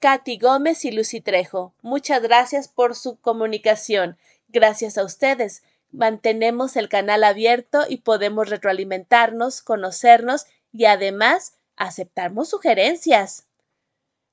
Katy 0.00 0.38
Gómez 0.38 0.84
y 0.84 0.90
Lucy 0.90 1.20
Trejo. 1.20 1.72
Muchas 1.82 2.20
gracias 2.20 2.66
por 2.66 2.96
su 2.96 3.20
comunicación. 3.20 4.18
Gracias 4.48 4.96
a 4.96 5.04
ustedes. 5.04 5.62
Mantenemos 5.90 6.76
el 6.76 6.88
canal 6.88 7.24
abierto 7.24 7.84
y 7.88 7.98
podemos 7.98 8.50
retroalimentarnos, 8.50 9.62
conocernos 9.62 10.46
y 10.72 10.84
además 10.84 11.54
aceptamos 11.76 12.50
sugerencias. 12.50 13.46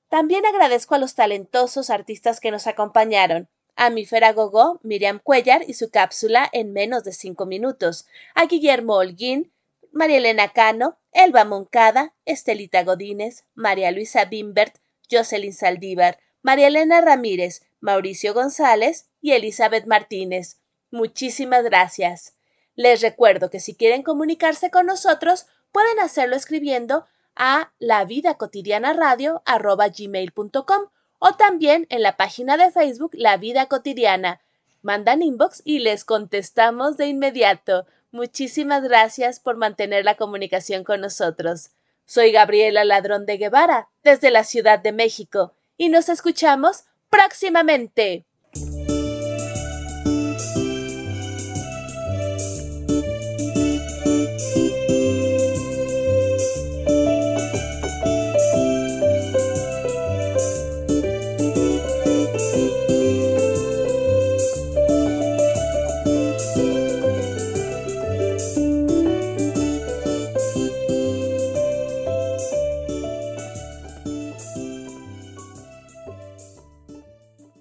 También 0.10 0.46
agradezco 0.46 0.96
a 0.96 0.98
los 0.98 1.16
talentosos 1.16 1.90
artistas 1.90 2.40
que 2.40 2.52
nos 2.52 2.68
acompañaron. 2.68 3.50
A 3.76 3.90
mi 3.90 4.06
Gogó, 4.06 4.80
Miriam 4.84 5.20
Cuellar 5.20 5.64
y 5.68 5.74
su 5.74 5.90
cápsula 5.90 6.50
en 6.54 6.72
menos 6.72 7.04
de 7.04 7.12
cinco 7.12 7.46
minutos. 7.46 8.06
A 8.34 8.46
Guillermo 8.46 8.96
Holguín, 8.96 9.52
María 9.92 10.18
Elena 10.18 10.54
Cano, 10.54 10.98
Elba 11.12 11.46
Moncada, 11.46 12.14
Estelita 12.26 12.84
Godínez, 12.84 13.46
María 13.54 13.92
Luisa 13.92 14.26
Bimbert, 14.26 14.78
Jocelyn 15.10 15.54
Saldívar, 15.54 16.20
María 16.42 16.68
Elena 16.68 17.02
Ramírez, 17.02 17.64
Mauricio 17.80 18.34
González 18.34 19.10
y 19.22 19.32
Elizabeth 19.32 19.86
Martínez. 19.86 20.62
Muchísimas 20.96 21.66
gracias. 21.66 22.38
Les 22.76 23.02
recuerdo 23.02 23.50
que 23.50 23.60
si 23.60 23.76
quieren 23.76 24.02
comunicarse 24.02 24.72
con 24.72 24.86
nosotros, 24.86 25.46
pueden 25.74 26.00
hacerlo 26.00 26.38
escribiendo 26.38 27.06
a 27.36 27.74
la 27.80 28.06
vida 28.06 28.36
cotidiana 28.36 28.94
radio 28.94 29.44
gmail.com 29.46 30.86
o 31.20 31.34
también 31.34 31.86
en 31.90 32.02
la 32.02 32.16
página 32.16 32.56
de 32.56 32.72
Facebook 32.72 33.12
La 33.12 33.36
Vida 33.36 33.66
Cotidiana. 33.66 34.40
Mandan 34.84 35.22
inbox 35.22 35.62
y 35.66 35.80
les 35.80 36.06
contestamos 36.06 36.96
de 36.96 37.08
inmediato. 37.08 37.86
Muchísimas 38.12 38.82
gracias 38.82 39.42
por 39.42 39.58
mantener 39.58 40.06
la 40.06 40.16
comunicación 40.16 40.86
con 40.86 41.02
nosotros. 41.02 41.72
Soy 42.06 42.32
Gabriela 42.32 42.86
Ladrón 42.86 43.26
de 43.26 43.36
Guevara, 43.36 43.90
desde 44.02 44.32
la 44.32 44.46
Ciudad 44.46 44.80
de 44.80 44.94
México, 44.94 45.52
y 45.76 45.90
nos 45.90 46.08
escuchamos 46.08 46.86
próximamente. 47.10 48.24